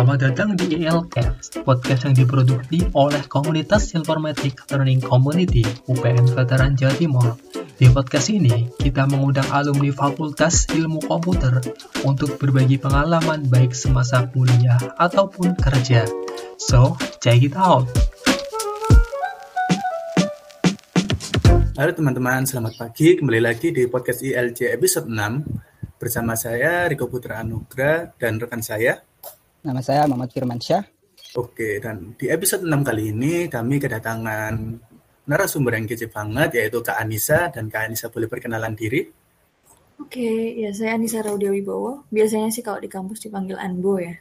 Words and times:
Selamat 0.00 0.32
datang 0.32 0.56
di 0.56 0.80
ELCast, 0.80 1.60
podcast 1.60 2.08
yang 2.08 2.16
diproduksi 2.16 2.88
oleh 2.96 3.20
komunitas 3.28 3.92
Informatic 3.92 4.56
Learning 4.72 4.96
Community 4.96 5.60
UPN 5.92 6.24
Veteran 6.24 6.72
Jawa 6.72 6.96
Timur. 6.96 7.36
Di 7.76 7.84
podcast 7.92 8.32
ini, 8.32 8.72
kita 8.80 9.04
mengundang 9.04 9.44
alumni 9.52 9.92
Fakultas 9.92 10.64
Ilmu 10.72 11.04
Komputer 11.04 11.60
untuk 12.00 12.40
berbagi 12.40 12.80
pengalaman 12.80 13.44
baik 13.52 13.76
semasa 13.76 14.24
kuliah 14.32 14.80
ataupun 14.96 15.52
kerja. 15.60 16.08
So, 16.56 16.96
check 17.20 17.44
it 17.44 17.52
out! 17.52 17.84
Halo 21.76 21.92
teman-teman, 21.92 22.48
selamat 22.48 22.72
pagi. 22.80 23.20
Kembali 23.20 23.40
lagi 23.44 23.68
di 23.68 23.84
podcast 23.84 24.24
ILJ 24.24 24.72
episode 24.72 25.12
6 25.12 26.00
bersama 26.00 26.32
saya 26.40 26.88
Riko 26.88 27.04
Putra 27.12 27.44
Anugrah 27.44 28.16
dan 28.16 28.40
rekan 28.40 28.64
saya 28.64 29.04
Nama 29.60 29.80
saya 29.84 30.08
Muhammad 30.08 30.32
Firmansyah. 30.32 30.82
Oke, 31.36 31.76
dan 31.84 32.16
di 32.16 32.32
episode 32.32 32.64
6 32.64 32.80
kali 32.80 33.12
ini 33.12 33.44
kami 33.44 33.76
kedatangan 33.76 34.56
narasumber 35.28 35.76
yang 35.76 35.84
kece 35.84 36.08
banget 36.08 36.56
yaitu 36.56 36.80
Kak 36.80 36.96
Anissa 36.96 37.52
dan 37.52 37.68
Kak 37.68 37.86
Anissa 37.86 38.08
boleh 38.08 38.24
perkenalan 38.24 38.72
diri. 38.72 39.04
Oke, 40.00 40.56
ya 40.56 40.72
saya 40.72 40.96
Anissa 40.96 41.20
Raudia 41.20 41.52
Wibowo. 41.52 42.08
Biasanya 42.08 42.48
sih 42.48 42.64
kalau 42.64 42.80
di 42.80 42.88
kampus 42.88 43.20
dipanggil 43.20 43.60
Anbo 43.60 44.00
ya. 44.00 44.16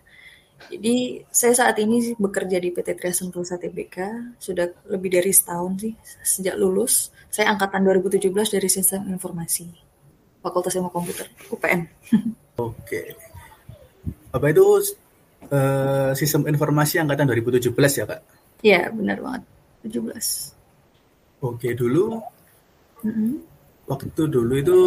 Jadi 0.67 1.23
saya 1.31 1.55
saat 1.55 1.79
ini 1.79 2.03
sih 2.03 2.13
bekerja 2.19 2.59
di 2.59 2.75
PT 2.75 2.99
Triasun 2.99 3.31
Pulsa 3.31 3.55
TBK 3.55 3.95
sudah 4.43 4.67
lebih 4.91 5.15
dari 5.15 5.31
setahun 5.31 5.87
sih 5.87 5.93
sejak 6.19 6.59
lulus. 6.59 7.15
Saya 7.31 7.55
angkatan 7.55 7.87
2017 7.87 8.27
dari 8.59 8.67
Sistem 8.67 9.07
Informasi 9.07 9.71
Fakultas 10.43 10.75
Ilmu 10.75 10.91
Komputer 10.91 11.31
UPN. 11.47 11.87
Oke. 12.67 13.15
Apa 14.35 14.51
itu 14.51 14.83
uh, 15.47 16.11
sistem 16.17 16.49
informasi 16.51 16.99
angkatan 16.99 17.31
2017 17.31 17.71
ya 17.71 18.05
kak? 18.05 18.21
Iya 18.59 18.81
benar 18.91 19.17
banget 19.23 19.43
17. 19.87 21.45
Oke 21.45 21.71
dulu 21.73 22.19
Mm 22.99 23.15
-hmm. 23.15 23.31
waktu 23.87 24.27
dulu 24.27 24.59
itu 24.59 24.79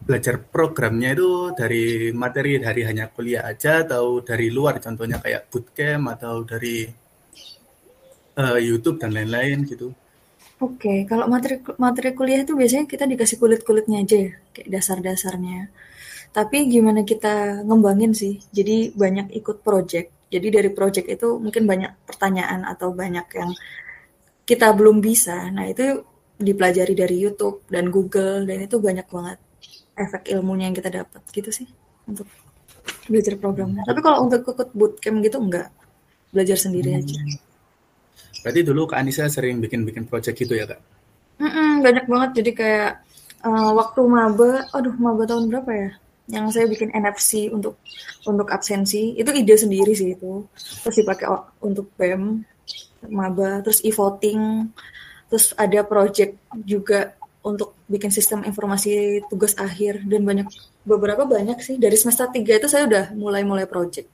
belajar 0.00 0.40
programnya 0.48 1.12
itu 1.12 1.52
dari 1.52 2.08
materi 2.10 2.56
dari 2.56 2.82
hanya 2.88 3.12
kuliah 3.12 3.44
aja 3.44 3.84
atau 3.84 4.24
dari 4.24 4.48
luar 4.48 4.80
contohnya 4.80 5.20
kayak 5.20 5.52
bootcamp 5.52 6.08
atau 6.16 6.42
dari 6.42 6.88
uh, 8.36 8.58
YouTube 8.58 8.98
dan 8.98 9.14
lain-lain 9.14 9.62
gitu. 9.68 9.94
Oke, 10.62 11.02
kalau 11.10 11.26
materi 11.26 11.58
materi 11.74 12.14
kuliah 12.14 12.46
itu 12.46 12.54
biasanya 12.54 12.86
kita 12.86 13.02
dikasih 13.02 13.36
kulit-kulitnya 13.42 14.06
aja 14.06 14.30
ya, 14.30 14.32
kayak 14.54 14.68
dasar-dasarnya. 14.70 15.66
Tapi 16.32 16.64
gimana 16.72 17.04
kita 17.04 17.60
ngembangin 17.68 18.16
sih? 18.16 18.40
Jadi 18.48 18.96
banyak 18.96 19.36
ikut 19.36 19.60
project. 19.60 20.32
Jadi 20.32 20.48
dari 20.48 20.70
project 20.72 21.06
itu 21.12 21.36
mungkin 21.36 21.68
banyak 21.68 22.08
pertanyaan 22.08 22.64
atau 22.64 22.96
banyak 22.96 23.26
yang 23.36 23.52
kita 24.48 24.72
belum 24.72 25.04
bisa. 25.04 25.52
Nah, 25.52 25.68
itu 25.68 26.00
dipelajari 26.40 26.96
dari 26.96 27.20
YouTube 27.20 27.68
dan 27.68 27.92
Google 27.92 28.48
dan 28.48 28.64
itu 28.64 28.80
banyak 28.80 29.06
banget 29.12 29.38
efek 29.92 30.32
ilmunya 30.32 30.72
yang 30.72 30.76
kita 30.76 30.88
dapat 30.88 31.20
gitu 31.30 31.52
sih 31.52 31.68
untuk 32.08 32.26
belajar 33.06 33.36
programnya. 33.36 33.84
Tapi 33.84 34.00
kalau 34.00 34.24
untuk 34.24 34.42
ikut 34.48 34.72
bootcamp 34.72 35.20
gitu 35.20 35.38
enggak. 35.38 35.68
Belajar 36.32 36.56
sendiri 36.56 36.96
aja. 36.96 37.20
Berarti 38.40 38.60
dulu 38.64 38.88
Kak 38.88 39.04
Anissa 39.04 39.28
sering 39.28 39.60
bikin-bikin 39.60 40.08
project 40.08 40.34
gitu 40.40 40.56
ya, 40.56 40.64
Kak? 40.64 40.80
Mm-mm, 41.38 41.84
banyak 41.84 42.08
banget. 42.08 42.30
Jadi 42.40 42.50
kayak 42.56 42.92
uh, 43.44 43.70
waktu 43.76 44.00
maba, 44.08 44.64
aduh 44.72 44.96
maba 44.96 45.28
tahun 45.28 45.52
berapa 45.52 45.70
ya? 45.70 45.90
Yang 46.30 46.46
saya 46.54 46.70
bikin 46.70 46.94
NFC 46.94 47.50
untuk 47.50 47.82
untuk 48.26 48.48
absensi 48.54 49.18
itu 49.18 49.30
ide 49.34 49.58
sendiri 49.58 49.92
sih 49.92 50.14
itu 50.14 50.46
terus 50.54 50.96
dipakai 51.02 51.26
untuk 51.58 51.90
BEM 51.98 52.46
maba 53.10 53.58
terus 53.66 53.82
e-voting 53.82 54.70
terus 55.26 55.50
ada 55.58 55.82
project 55.82 56.38
juga 56.62 57.18
untuk 57.42 57.74
bikin 57.90 58.14
sistem 58.14 58.46
informasi 58.46 59.24
tugas 59.26 59.58
akhir 59.58 60.06
dan 60.06 60.22
banyak 60.22 60.46
beberapa 60.86 61.26
banyak 61.26 61.58
sih 61.58 61.76
dari 61.78 61.98
semester 61.98 62.30
3 62.30 62.38
itu 62.38 62.68
saya 62.70 62.86
udah 62.86 63.04
mulai-mulai 63.18 63.66
project. 63.66 64.06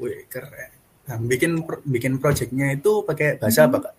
Wih 0.00 0.24
keren. 0.32 0.72
Nah, 1.12 1.20
bikin 1.20 1.60
bikin 1.84 2.16
projectnya 2.16 2.72
itu 2.72 3.04
pakai 3.04 3.36
bahasa 3.36 3.64
hmm. 3.64 3.68
apa 3.68 3.78
kak? 3.84 3.94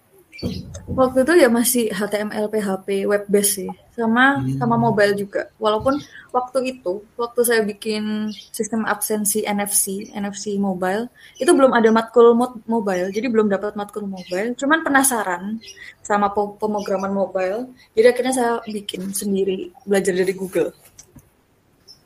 Waktu 0.94 1.24
itu 1.24 1.34
ya 1.40 1.50
masih 1.50 1.86
HTML, 1.90 2.52
PHP, 2.52 2.88
web 3.08 3.24
base 3.32 3.64
sih, 3.64 3.70
sama 3.96 4.40
hmm. 4.40 4.60
sama 4.60 4.76
mobile 4.76 5.16
juga. 5.16 5.48
Walaupun 5.58 6.02
waktu 6.36 6.60
itu, 6.76 7.02
waktu 7.16 7.42
saya 7.48 7.62
bikin 7.64 8.30
sistem 8.52 8.84
absensi 8.84 9.48
NFC, 9.48 10.12
NFC 10.12 10.60
mobile, 10.60 11.08
itu 11.40 11.52
belum 11.52 11.72
ada 11.72 11.90
matkul 11.90 12.36
mobile, 12.68 13.10
jadi 13.16 13.28
belum 13.32 13.48
dapat 13.48 13.80
matkul 13.80 14.04
mobile. 14.04 14.54
Cuman 14.60 14.84
penasaran 14.84 15.64
sama 16.04 16.30
pemrograman 16.36 17.16
mobile, 17.16 17.72
jadi 17.96 18.12
akhirnya 18.12 18.34
saya 18.36 18.52
bikin 18.68 19.16
sendiri, 19.16 19.72
belajar 19.88 20.12
dari 20.12 20.34
Google. 20.36 20.76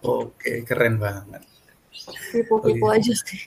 Oke, 0.06 0.62
keren 0.64 1.02
banget. 1.02 1.42
Tipu-tipu 2.31 2.86
oh, 2.86 2.94
iya. 2.94 3.02
aja 3.02 3.14
sih. 3.18 3.42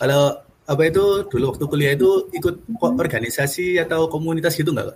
Kalau 0.00 0.40
apa 0.62 0.82
itu 0.86 1.26
dulu 1.26 1.54
waktu 1.54 1.64
kuliah 1.66 1.92
itu 1.98 2.30
ikut 2.30 2.70
organisasi 2.78 3.82
atau 3.82 4.06
komunitas 4.06 4.54
gitu 4.54 4.70
nggak? 4.70 4.94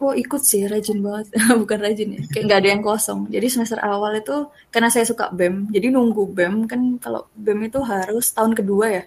Oh 0.00 0.16
ikut 0.16 0.40
sih, 0.40 0.64
rajin 0.64 1.04
banget. 1.04 1.36
Bukan 1.60 1.78
rajin 1.84 2.16
ya, 2.16 2.20
kayak 2.32 2.44
nggak 2.48 2.60
ada 2.64 2.70
yang 2.72 2.82
kosong. 2.82 3.28
Jadi 3.28 3.46
semester 3.52 3.76
awal 3.84 4.16
itu 4.16 4.48
karena 4.72 4.88
saya 4.88 5.04
suka 5.04 5.28
BEM, 5.28 5.68
jadi 5.68 5.92
nunggu 5.92 6.24
BEM 6.32 6.64
kan 6.64 6.96
kalau 6.96 7.28
BEM 7.36 7.68
itu 7.68 7.84
harus 7.84 8.32
tahun 8.32 8.56
kedua 8.56 8.86
ya. 8.88 9.04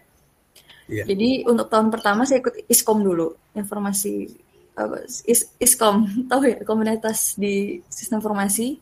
Yeah. 0.85 1.09
Jadi 1.09 1.49
untuk 1.49 1.73
tahun 1.73 1.89
pertama 1.89 2.29
saya 2.29 2.45
ikut 2.45 2.69
ISKOM 2.69 3.01
dulu, 3.01 3.33
informasi 3.57 4.29
apa 4.77 5.01
is, 5.25 5.49
ISKOM, 5.57 6.05
tahu 6.29 6.41
ya 6.45 6.61
komunitas 6.61 7.41
di 7.41 7.81
sistem 7.89 8.21
informasi. 8.21 8.77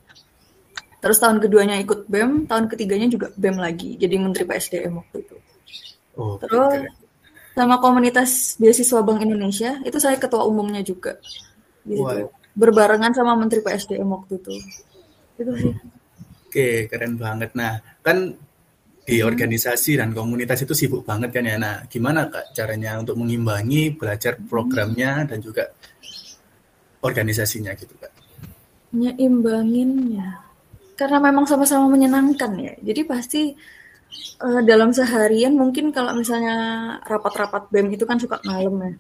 Terus 1.01 1.17
tahun 1.17 1.39
keduanya 1.39 1.79
ikut 1.79 2.11
BEM, 2.11 2.45
tahun 2.45 2.67
ketiganya 2.67 3.07
juga 3.07 3.31
BEM 3.33 3.55
lagi, 3.55 3.95
jadi 3.95 4.19
Menteri 4.19 4.43
PSDM 4.43 4.99
waktu 4.99 5.23
itu. 5.23 5.35
Oh, 6.19 6.35
Terus 6.41 6.83
okay. 6.83 6.91
sama 7.55 7.79
komunitas 7.79 8.55
beasiswa 8.59 8.99
Bank 9.03 9.23
Indonesia 9.23 9.79
itu 9.83 9.97
saya 9.99 10.19
ketua 10.19 10.43
umumnya 10.43 10.83
juga. 10.83 11.15
Gitu. 11.87 12.01
Wow. 12.01 12.31
Berbarengan 12.51 13.15
sama 13.15 13.35
Menteri 13.39 13.63
PSDM 13.63 14.07
waktu 14.11 14.39
itu. 14.39 14.53
Itu 15.39 15.51
sih. 15.55 15.73
Oke, 16.51 16.91
keren 16.91 17.15
banget. 17.15 17.55
Nah, 17.55 17.79
kan 18.03 18.35
di 19.01 19.17
hmm. 19.19 19.27
organisasi 19.27 19.97
dan 19.97 20.11
komunitas 20.11 20.61
itu 20.67 20.75
sibuk 20.75 21.07
banget 21.07 21.31
kan 21.31 21.47
ya. 21.47 21.55
Nah, 21.55 21.75
gimana 21.87 22.27
Kak 22.27 22.53
caranya 22.53 22.99
untuk 22.99 23.17
mengimbangi 23.17 23.95
belajar 23.95 24.37
hmm. 24.37 24.45
programnya 24.51 25.25
dan 25.25 25.39
juga 25.39 25.71
organisasinya 27.01 27.71
gitu 27.79 27.95
Kak? 27.97 28.11
Nyeimbanginnya. 28.93 30.43
Karena 30.99 31.17
memang 31.17 31.49
sama-sama 31.49 31.89
menyenangkan 31.89 32.51
ya. 32.61 32.73
Jadi 32.83 33.01
pasti 33.07 33.41
uh, 34.41 34.61
dalam 34.65 34.91
seharian 34.91 35.53
mungkin 35.55 35.93
kalau 35.95 36.11
misalnya 36.17 36.55
rapat-rapat 37.05 37.69
BEM 37.71 37.95
itu 37.95 38.03
kan 38.03 38.17
suka 38.19 38.41
malam 38.43 38.75
ya. 38.81 38.93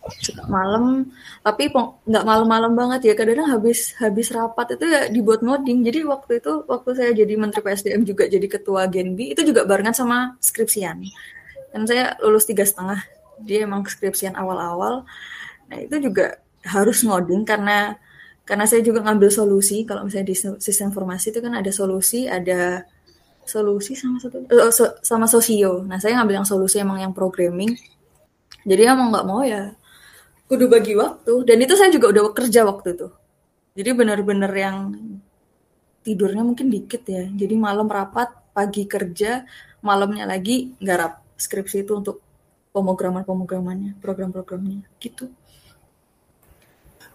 Suka 0.00 0.48
malam 0.48 1.12
tapi 1.44 1.68
nggak 1.72 2.24
malam-malam 2.24 2.72
banget 2.72 3.12
ya. 3.12 3.14
Kadang-kadang 3.14 3.50
habis 3.52 3.92
habis 4.00 4.32
rapat 4.32 4.80
itu 4.80 4.84
ya 4.88 5.00
dibuat 5.12 5.44
ngoding. 5.44 5.84
Jadi 5.84 6.02
waktu 6.08 6.40
itu 6.40 6.64
waktu 6.64 6.90
saya 6.96 7.10
jadi 7.12 7.34
menteri 7.36 7.60
PSDM 7.60 8.02
juga 8.08 8.24
jadi 8.26 8.46
ketua 8.48 8.88
Genbi 8.88 9.36
itu 9.36 9.44
juga 9.44 9.68
barengan 9.68 9.94
sama 9.94 10.18
skripsian. 10.40 11.04
Dan 11.70 11.86
saya 11.86 12.16
lulus 12.24 12.48
tiga 12.48 12.64
setengah. 12.66 13.04
Dia 13.44 13.64
emang 13.68 13.84
skripsian 13.86 14.34
awal-awal. 14.36 15.04
Nah 15.68 15.78
itu 15.78 15.96
juga 16.00 16.40
harus 16.64 17.00
ngoding 17.04 17.44
karena 17.48 17.96
karena 18.48 18.66
saya 18.66 18.82
juga 18.82 19.04
ngambil 19.04 19.30
solusi. 19.30 19.84
Kalau 19.86 20.08
misalnya 20.08 20.32
di 20.32 20.36
sistem 20.36 20.90
informasi 20.90 21.30
itu 21.30 21.38
kan 21.44 21.54
ada 21.54 21.70
solusi 21.70 22.26
ada 22.26 22.82
solusi 23.44 23.98
sama 23.98 24.20
satu 24.22 24.46
uh, 24.46 24.72
so, 24.72 24.94
sama 25.02 25.26
sosio. 25.26 25.82
Nah 25.84 25.98
saya 25.98 26.20
ngambil 26.20 26.42
yang 26.42 26.48
solusi 26.48 26.78
emang 26.78 27.02
yang 27.02 27.12
programming. 27.16 27.74
Jadi 28.62 28.82
emang 28.86 29.10
nggak 29.10 29.26
mau 29.26 29.40
ya 29.42 29.74
kudu 30.50 30.66
bagi 30.66 30.94
waktu. 30.98 31.46
Dan 31.46 31.62
itu 31.62 31.74
saya 31.74 31.90
juga 31.94 32.10
udah 32.10 32.22
kerja 32.34 32.66
waktu 32.66 32.98
itu. 32.98 33.08
Jadi 33.78 33.90
benar-benar 33.94 34.52
yang 34.52 34.76
tidurnya 36.02 36.42
mungkin 36.42 36.68
dikit 36.68 37.06
ya. 37.06 37.28
Jadi 37.30 37.54
malam 37.54 37.86
rapat, 37.86 38.34
pagi 38.50 38.84
kerja, 38.84 39.46
malamnya 39.80 40.26
lagi 40.26 40.74
garap 40.82 41.22
skripsi 41.38 41.86
itu 41.86 41.92
untuk 41.96 42.20
pemrograman-pemrogramannya, 42.70 43.98
program-programnya 43.98 44.86
gitu. 45.02 45.30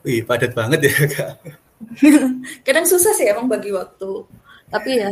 Wih, 0.05 0.21
padat 0.21 0.53
banget 0.53 0.85
ya, 0.85 0.95
Kak. 1.09 1.31
Kadang 2.65 2.85
susah 2.85 3.11
sih 3.17 3.25
emang 3.25 3.49
bagi 3.49 3.73
waktu. 3.73 4.25
Tapi 4.69 5.01
ya 5.01 5.11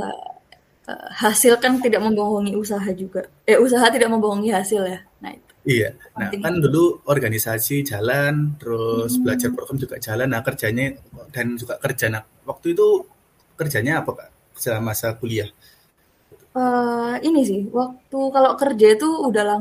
uh, 0.87 1.07
hasil 1.11 1.59
kan 1.59 1.79
tidak 1.79 2.01
membohongi 2.03 2.53
usaha 2.55 2.85
juga. 2.95 3.27
Eh 3.43 3.59
usaha 3.59 3.83
tidak 3.89 4.09
membohongi 4.11 4.49
hasil 4.51 4.81
ya. 4.87 4.99
Nah 5.23 5.31
itu. 5.33 5.51
Iya. 5.63 5.89
Nah 6.19 6.27
Penting. 6.29 6.41
kan 6.43 6.53
dulu 6.59 6.83
organisasi 7.07 7.87
jalan, 7.87 8.59
terus 8.59 9.15
hmm. 9.15 9.21
belajar 9.23 9.49
program 9.55 9.77
juga 9.79 9.95
jalan. 9.99 10.27
Nah 10.31 10.41
kerjanya 10.43 10.85
dan 11.31 11.55
juga 11.55 11.79
kerja. 11.79 12.11
Nah 12.11 12.23
waktu 12.47 12.75
itu 12.75 12.87
kerjanya 13.55 14.03
apa 14.03 14.11
kak? 14.11 14.29
Selama 14.53 14.93
masa 14.93 15.17
kuliah? 15.17 15.49
Uh, 16.53 17.17
ini 17.25 17.41
sih, 17.41 17.65
waktu 17.73 18.19
kalau 18.29 18.53
kerja 18.53 18.93
itu 18.93 19.09
udah 19.09 19.57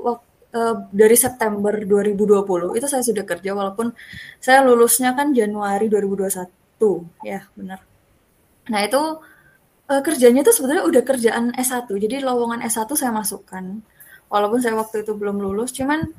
waktu, 0.00 0.24
uh, 0.54 0.74
dari 0.88 1.16
September 1.18 1.74
2020 1.74 2.78
itu 2.78 2.86
saya 2.86 3.02
sudah 3.02 3.24
kerja 3.26 3.52
walaupun 3.52 3.92
saya 4.38 4.62
lulusnya 4.62 5.12
kan 5.12 5.34
Januari 5.34 5.90
2021 5.90 7.26
ya 7.26 7.42
benar. 7.58 7.82
Nah 8.70 8.80
itu 8.80 9.02
uh, 9.90 10.02
kerjanya 10.04 10.40
itu 10.44 10.52
sebenarnya 10.52 10.84
udah 10.88 11.02
kerjaan 11.04 11.44
S1 11.56 11.88
jadi 11.88 12.24
lowongan 12.24 12.64
S1 12.64 12.88
saya 12.96 13.12
masukkan. 13.12 13.82
Walaupun 14.32 14.58
saya 14.58 14.74
waktu 14.74 15.04
itu 15.04 15.12
belum 15.14 15.38
lulus 15.38 15.70
cuman 15.76 16.10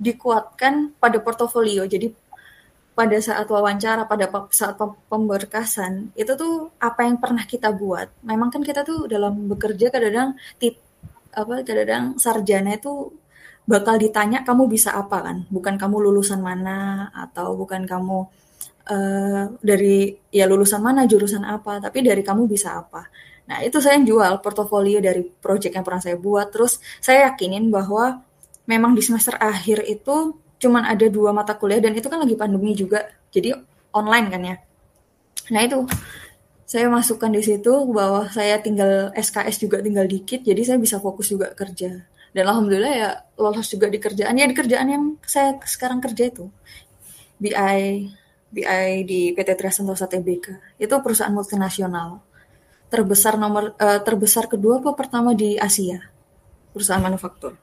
dikuatkan 0.00 0.96
pada 0.96 1.20
portofolio. 1.20 1.84
Jadi 1.84 2.08
pada 2.96 3.16
saat 3.20 3.46
wawancara, 3.46 4.04
pada 4.08 4.26
saat 4.50 4.76
pemberkasan, 5.08 6.12
itu 6.16 6.32
tuh 6.34 6.72
apa 6.80 7.06
yang 7.06 7.20
pernah 7.20 7.44
kita 7.44 7.70
buat. 7.72 8.08
Memang 8.24 8.48
kan 8.52 8.64
kita 8.64 8.82
tuh 8.82 9.06
dalam 9.06 9.46
bekerja 9.48 9.92
kadang-kadang 9.92 10.36
tip 10.60 10.80
apa 11.30 11.62
kadang-kadang 11.62 12.18
sarjana 12.18 12.74
itu 12.74 13.14
bakal 13.64 13.94
ditanya 14.02 14.42
kamu 14.42 14.66
bisa 14.66 14.90
apa 14.98 15.22
kan, 15.22 15.36
bukan 15.48 15.78
kamu 15.78 15.96
lulusan 16.10 16.40
mana? 16.42 17.08
Atau 17.14 17.54
bukan 17.54 17.86
kamu 17.86 18.26
uh, 18.88 19.44
dari 19.60 20.14
ya 20.32 20.48
lulusan 20.48 20.80
mana, 20.80 21.04
jurusan 21.04 21.44
apa, 21.44 21.82
tapi 21.82 22.00
dari 22.00 22.24
kamu 22.24 22.48
bisa 22.48 22.80
apa. 22.80 23.10
Nah, 23.50 23.60
itu 23.66 23.82
saya 23.82 23.98
jual 23.98 24.38
portofolio 24.40 25.02
dari 25.02 25.26
project 25.26 25.74
yang 25.74 25.84
pernah 25.84 26.00
saya 26.00 26.16
buat. 26.16 26.54
Terus 26.54 26.78
saya 27.02 27.32
yakinin 27.34 27.68
bahwa 27.68 28.22
memang 28.70 28.94
di 28.94 29.02
semester 29.02 29.34
akhir 29.34 29.82
itu 29.90 30.38
cuman 30.60 30.86
ada 30.86 31.08
dua 31.10 31.32
mata 31.32 31.58
kuliah 31.58 31.82
dan 31.82 31.96
itu 31.96 32.06
kan 32.06 32.22
lagi 32.22 32.36
pandemi 32.36 32.76
juga 32.76 33.08
jadi 33.34 33.56
online 33.90 34.26
kan 34.30 34.42
ya 34.44 34.56
nah 35.50 35.60
itu 35.66 35.88
saya 36.68 36.86
masukkan 36.86 37.32
di 37.34 37.42
situ 37.42 37.72
bahwa 37.90 38.30
saya 38.30 38.62
tinggal 38.62 39.10
SKS 39.18 39.66
juga 39.66 39.82
tinggal 39.82 40.06
dikit 40.06 40.46
jadi 40.46 40.62
saya 40.62 40.78
bisa 40.78 41.02
fokus 41.02 41.32
juga 41.32 41.50
kerja 41.56 42.06
dan 42.30 42.44
alhamdulillah 42.46 42.92
ya 42.94 43.10
lolos 43.34 43.66
juga 43.66 43.90
di 43.90 43.98
kerjaan 43.98 44.38
ya 44.38 44.46
di 44.46 44.54
kerjaan 44.54 44.86
yang 44.86 45.04
saya 45.26 45.58
sekarang 45.66 45.98
kerja 45.98 46.30
itu 46.30 46.46
BI 47.42 48.06
BI 48.50 49.06
di 49.06 49.30
PT 49.30 49.54
Triasentosa 49.54 50.10
Tbk 50.10 50.78
itu 50.82 50.94
perusahaan 51.02 51.32
multinasional 51.32 52.18
terbesar 52.90 53.38
nomor 53.38 53.78
uh, 53.78 54.00
terbesar 54.02 54.50
kedua 54.50 54.82
apa 54.82 54.94
pertama 54.98 55.32
di 55.32 55.54
Asia 55.54 56.02
perusahaan 56.74 57.02
manufaktur 57.02 57.54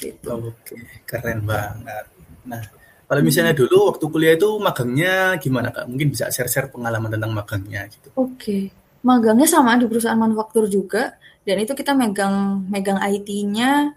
Gitu. 0.00 0.26
Oke, 0.32 0.76
keren 1.04 1.44
banget. 1.44 2.08
Nah, 2.48 2.62
kalau 3.04 3.20
misalnya 3.20 3.52
dulu 3.52 3.92
waktu 3.92 4.04
kuliah 4.08 4.34
itu 4.34 4.48
magangnya 4.56 5.36
gimana 5.36 5.68
kak? 5.68 5.84
Mungkin 5.84 6.08
bisa 6.16 6.32
share-share 6.32 6.72
pengalaman 6.72 7.12
tentang 7.12 7.36
magangnya 7.36 7.84
gitu. 7.92 8.08
Oke, 8.16 8.72
magangnya 9.04 9.44
sama 9.44 9.76
di 9.76 9.84
perusahaan 9.84 10.16
manufaktur 10.16 10.72
juga, 10.72 11.20
dan 11.44 11.60
itu 11.60 11.76
kita 11.76 11.92
megang 11.92 12.64
megang 12.72 12.96
IT-nya 12.96 13.92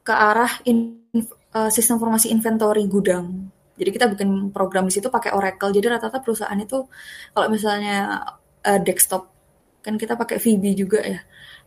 ke 0.00 0.12
arah 0.16 0.52
in, 0.64 1.04
uh, 1.52 1.68
sistem 1.68 2.00
informasi 2.00 2.32
inventory 2.32 2.88
gudang. 2.88 3.52
Jadi 3.74 3.90
kita 3.90 4.06
bikin 4.06 4.54
program 4.54 4.86
di 4.86 4.94
situ 4.94 5.10
pakai 5.10 5.34
Oracle. 5.34 5.74
Jadi 5.74 5.86
rata-rata 5.90 6.22
perusahaan 6.22 6.58
itu 6.58 6.86
kalau 7.34 7.46
misalnya 7.50 8.22
uh, 8.62 8.80
desktop 8.80 9.34
kan 9.82 9.98
kita 9.98 10.14
pakai 10.14 10.38
VB 10.38 10.78
juga 10.78 11.02
ya. 11.02 11.20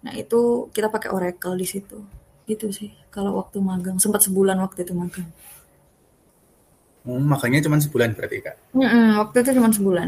Nah 0.07 0.15
itu 0.15 0.71
kita 0.71 0.87
pakai 0.87 1.11
Oracle 1.11 1.59
di 1.59 1.67
situ. 1.67 1.99
Gitu 2.47 2.71
sih 2.71 2.89
kalau 3.11 3.35
waktu 3.35 3.59
magang. 3.59 3.99
Sempat 3.99 4.23
sebulan 4.23 4.55
waktu 4.63 4.87
itu 4.87 4.95
magang. 4.95 5.27
Hmm, 7.07 7.23
makanya 7.23 7.63
cuma 7.63 7.79
sebulan 7.79 8.15
berarti 8.15 8.43
kak? 8.43 8.55
Mm 8.75 8.83
-mm, 8.83 9.07
waktu 9.23 9.35
itu 9.43 9.51
cuma 9.55 9.71
sebulan. 9.71 10.07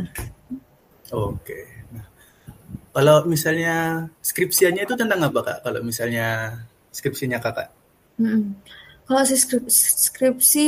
Oke. 1.15 1.59
Nah, 1.95 2.05
kalau 2.91 3.23
misalnya 3.23 4.03
skripsiannya 4.19 4.83
itu 4.83 4.95
tentang 4.99 5.19
apa 5.23 5.39
kak? 5.39 5.57
Kalau 5.63 5.79
misalnya 5.79 6.59
skripsinya 6.91 7.39
kakak? 7.39 7.71
Mm 8.19 8.27
-mm. 8.27 8.43
kalau 9.07 9.23
si 9.23 9.35
skripsi, 9.39 9.83
skripsi 10.11 10.65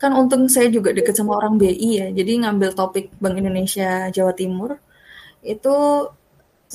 kan 0.00 0.12
untung 0.12 0.50
saya 0.50 0.68
juga 0.68 0.90
deket 0.90 1.14
sama 1.16 1.38
orang 1.38 1.56
BI 1.56 1.90
ya 2.02 2.08
jadi 2.10 2.44
ngambil 2.44 2.74
topik 2.74 3.14
Bank 3.22 3.38
Indonesia 3.40 4.10
Jawa 4.10 4.34
Timur 4.34 4.76
itu 5.44 5.76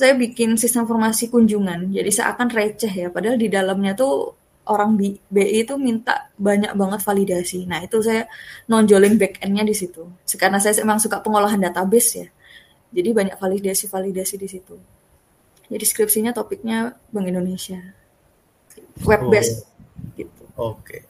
saya 0.00 0.16
bikin 0.16 0.56
sistem 0.56 0.88
informasi 0.88 1.28
kunjungan. 1.28 1.92
Jadi 1.92 2.08
seakan 2.08 2.48
receh 2.48 2.88
ya, 2.88 3.12
padahal 3.12 3.36
di 3.36 3.52
dalamnya 3.52 3.92
tuh 3.92 4.32
orang 4.64 4.96
BI 4.96 5.20
itu 5.60 5.76
minta 5.76 6.32
banyak 6.40 6.72
banget 6.72 7.04
validasi. 7.04 7.68
Nah, 7.68 7.84
itu 7.84 8.00
saya 8.00 8.24
nonjolin 8.70 9.20
back 9.20 9.44
end-nya 9.44 9.68
di 9.68 9.76
situ. 9.76 10.08
Karena 10.40 10.56
saya 10.56 10.80
memang 10.80 11.02
suka 11.02 11.20
pengolahan 11.20 11.60
database 11.60 12.10
ya. 12.16 12.28
Jadi 12.90 13.08
banyak 13.12 13.36
validasi-validasi 13.36 14.34
di 14.40 14.48
situ. 14.48 14.74
Jadi 15.70 15.84
skripsinya 15.84 16.32
topiknya 16.32 16.96
Bank 17.12 17.26
Indonesia. 17.28 17.78
Web 19.04 19.28
based 19.28 19.62
oh. 19.62 20.16
gitu. 20.16 20.44
Oke. 20.56 20.74
Okay. 20.80 21.00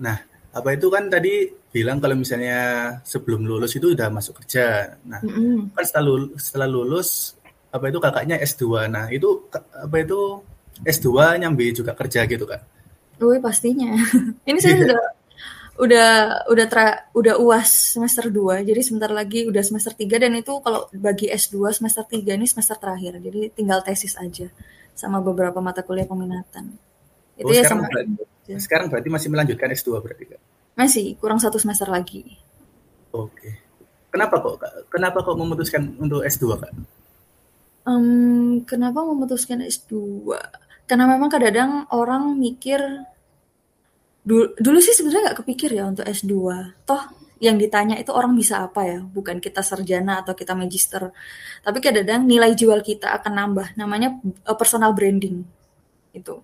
Nah, 0.00 0.18
apa 0.54 0.68
itu 0.70 0.86
kan 0.86 1.10
tadi 1.10 1.50
bilang 1.74 1.98
kalau 1.98 2.14
misalnya 2.14 2.58
sebelum 3.02 3.42
lulus 3.42 3.74
itu 3.74 3.90
udah 3.90 4.06
masuk 4.14 4.38
kerja. 4.42 4.94
Nah, 5.02 5.18
mm 5.18 5.30
-hmm. 5.34 5.58
kan 5.74 5.82
setelah 5.82 6.06
lulus, 6.06 6.30
setelah 6.38 6.68
lulus 6.70 7.08
apa 7.74 7.90
itu 7.90 7.98
kakaknya 7.98 8.38
S2. 8.38 8.86
Nah, 8.86 9.10
itu 9.10 9.50
apa 9.74 9.96
itu 9.98 10.38
S2 10.86 11.42
nyambi 11.42 11.74
juga 11.74 11.98
kerja 11.98 12.22
gitu 12.30 12.46
kan? 12.46 12.62
Wih, 13.18 13.42
pastinya. 13.42 13.90
Ini 14.48 14.58
saya 14.62 14.74
sudah 14.78 15.02
udah 15.74 16.10
udah 16.46 16.66
tra, 16.70 17.10
udah 17.18 17.34
UAS 17.42 17.98
semester 17.98 18.30
2. 18.30 18.62
Jadi 18.62 18.80
sebentar 18.82 19.10
lagi 19.10 19.42
udah 19.50 19.62
semester 19.66 19.90
3 19.90 20.22
dan 20.22 20.32
itu 20.38 20.54
kalau 20.62 20.86
bagi 20.94 21.26
S2 21.34 21.74
semester 21.74 22.06
3 22.06 22.38
ini 22.38 22.46
semester 22.46 22.78
terakhir. 22.78 23.18
Jadi 23.18 23.50
tinggal 23.50 23.82
tesis 23.82 24.14
aja 24.14 24.46
sama 24.94 25.18
beberapa 25.18 25.58
mata 25.58 25.82
kuliah 25.82 26.06
peminatan. 26.06 26.78
Itu 27.34 27.50
oh, 27.50 27.54
ya 27.54 27.66
sama 27.66 27.90
berarti, 28.44 28.60
sekarang 28.60 28.86
berarti 28.92 29.08
masih 29.08 29.28
melanjutkan 29.32 29.68
S2 29.72 29.88
berarti 30.04 30.24
Kak? 30.36 30.40
Masih, 30.76 31.16
kurang 31.16 31.40
satu 31.40 31.56
semester 31.56 31.88
lagi. 31.88 32.36
Oke. 33.14 33.64
Kenapa 34.12 34.38
kok 34.38 34.56
Kak? 34.60 34.72
Kenapa 34.92 35.24
kok 35.24 35.36
memutuskan 35.38 35.96
untuk 35.98 36.22
S2 36.22 36.44
Kak? 36.60 36.72
Um, 37.84 38.64
kenapa 38.64 39.04
memutuskan 39.04 39.60
S2? 39.64 39.92
Karena 40.84 41.04
memang 41.08 41.28
kadang-kadang 41.32 41.88
orang 41.92 42.36
mikir 42.36 42.80
dulu, 44.24 44.56
dulu 44.56 44.78
sih 44.80 44.96
sebenarnya 44.96 45.32
nggak 45.32 45.38
kepikir 45.44 45.70
ya 45.72 45.84
untuk 45.88 46.04
S2. 46.04 46.32
Toh 46.84 47.02
yang 47.44 47.60
ditanya 47.60 48.00
itu 48.00 48.08
orang 48.14 48.32
bisa 48.32 48.64
apa 48.64 48.88
ya, 48.88 48.98
bukan 49.04 49.36
kita 49.36 49.60
sarjana 49.60 50.24
atau 50.24 50.32
kita 50.32 50.56
magister. 50.56 51.12
Tapi 51.60 51.78
kadang-kadang 51.84 52.24
nilai 52.24 52.56
jual 52.56 52.80
kita 52.80 53.12
akan 53.20 53.32
nambah, 53.36 53.66
namanya 53.76 54.16
uh, 54.48 54.56
personal 54.56 54.96
branding. 54.96 55.44
Itu. 56.16 56.40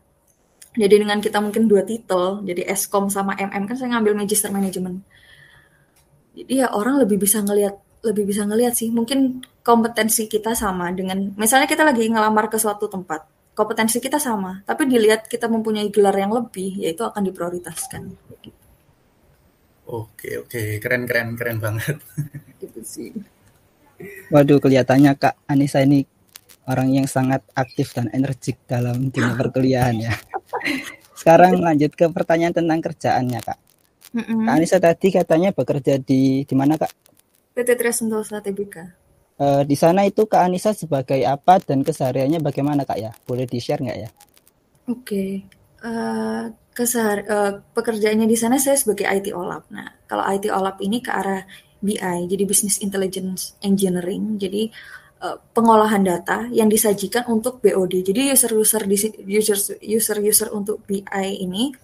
Jadi 0.81 0.95
dengan 0.97 1.21
kita 1.21 1.45
mungkin 1.45 1.69
dua 1.69 1.85
titel, 1.85 2.41
jadi 2.41 2.73
Eskom 2.73 3.13
sama 3.13 3.37
MM 3.37 3.69
kan 3.69 3.77
saya 3.77 3.93
ngambil 3.93 4.17
magister 4.17 4.49
manajemen. 4.49 5.05
Jadi 6.33 6.65
ya 6.65 6.73
orang 6.73 6.97
lebih 7.05 7.21
bisa 7.21 7.45
ngelihat 7.45 7.77
lebih 8.01 8.25
bisa 8.25 8.49
ngelihat 8.49 8.73
sih. 8.73 8.89
Mungkin 8.89 9.45
kompetensi 9.61 10.25
kita 10.25 10.57
sama 10.57 10.89
dengan 10.97 11.37
misalnya 11.37 11.69
kita 11.69 11.85
lagi 11.85 12.09
ngelamar 12.09 12.49
ke 12.49 12.57
suatu 12.57 12.89
tempat 12.89 13.29
kompetensi 13.53 14.01
kita 14.01 14.17
sama. 14.17 14.65
Tapi 14.65 14.89
dilihat 14.89 15.29
kita 15.29 15.53
mempunyai 15.53 15.93
gelar 15.93 16.17
yang 16.17 16.33
lebih 16.33 16.81
yaitu 16.81 17.05
akan 17.05 17.29
diprioritaskan. 17.29 18.17
Oke 19.85 20.41
oke. 20.41 20.81
Keren 20.81 21.05
keren 21.05 21.37
keren 21.37 21.61
banget. 21.61 22.01
Gitu 22.57 22.81
sih. 22.81 23.13
Waduh 24.33 24.65
kelihatannya 24.65 25.13
kak 25.21 25.37
Anissa 25.45 25.85
ini 25.85 26.09
orang 26.65 26.89
yang 26.89 27.05
sangat 27.05 27.45
aktif 27.53 27.93
dan 27.93 28.09
energik 28.17 28.57
dalam 28.65 29.13
dunia 29.13 29.37
perkuliahan 29.37 29.97
ya 30.01 30.13
sekarang 31.21 31.61
lanjut 31.61 31.93
ke 31.95 32.09
pertanyaan 32.11 32.55
tentang 32.57 32.81
kerjaannya 32.81 33.41
kak 33.43 33.59
mm 34.17 34.23
-mm. 34.25 34.41
Kak 34.47 34.55
Anissa 34.57 34.79
tadi 34.83 35.09
katanya 35.15 35.51
bekerja 35.55 35.99
di 36.01 36.43
di 36.43 36.55
mana 36.59 36.75
kak 36.81 37.11
PT 37.51 37.77
Triasentosa 37.77 38.39
Tbk. 38.41 38.77
Uh, 39.41 39.65
di 39.65 39.73
sana 39.73 40.05
itu 40.05 40.29
Kak 40.29 40.45
Anissa 40.45 40.77
sebagai 40.77 41.21
apa 41.25 41.61
dan 41.65 41.81
kesehariannya 41.81 42.45
bagaimana 42.45 42.85
Kak 42.85 42.99
ya? 43.01 43.13
Boleh 43.25 43.49
di-share 43.49 43.81
nggak 43.81 43.99
ya? 43.99 44.09
Oke, 44.89 45.01
okay. 45.01 45.31
uh, 45.85 46.49
uh, 46.53 47.53
pekerjaannya 47.73 48.29
di 48.29 48.37
sana 48.37 48.61
saya 48.61 48.77
sebagai 48.77 49.09
IT 49.09 49.33
OLAP. 49.33 49.73
Nah, 49.73 49.89
kalau 50.05 50.29
IT 50.29 50.49
OLAP 50.49 50.77
ini 50.85 51.01
ke 51.01 51.11
arah 51.13 51.43
BI, 51.81 52.19
jadi 52.29 52.45
Business 52.45 52.85
Intelligence 52.85 53.57
Engineering, 53.65 54.37
jadi 54.37 54.69
pengolahan 55.53 56.01
data 56.01 56.49
yang 56.49 56.73
disajikan 56.73 57.29
untuk 57.29 57.61
BOD. 57.61 58.01
Jadi 58.01 58.33
user-user 58.33 58.89
user 59.29 59.61
user-user 59.85 60.49
untuk 60.57 60.81
BI 60.89 61.29
ini 61.45 61.77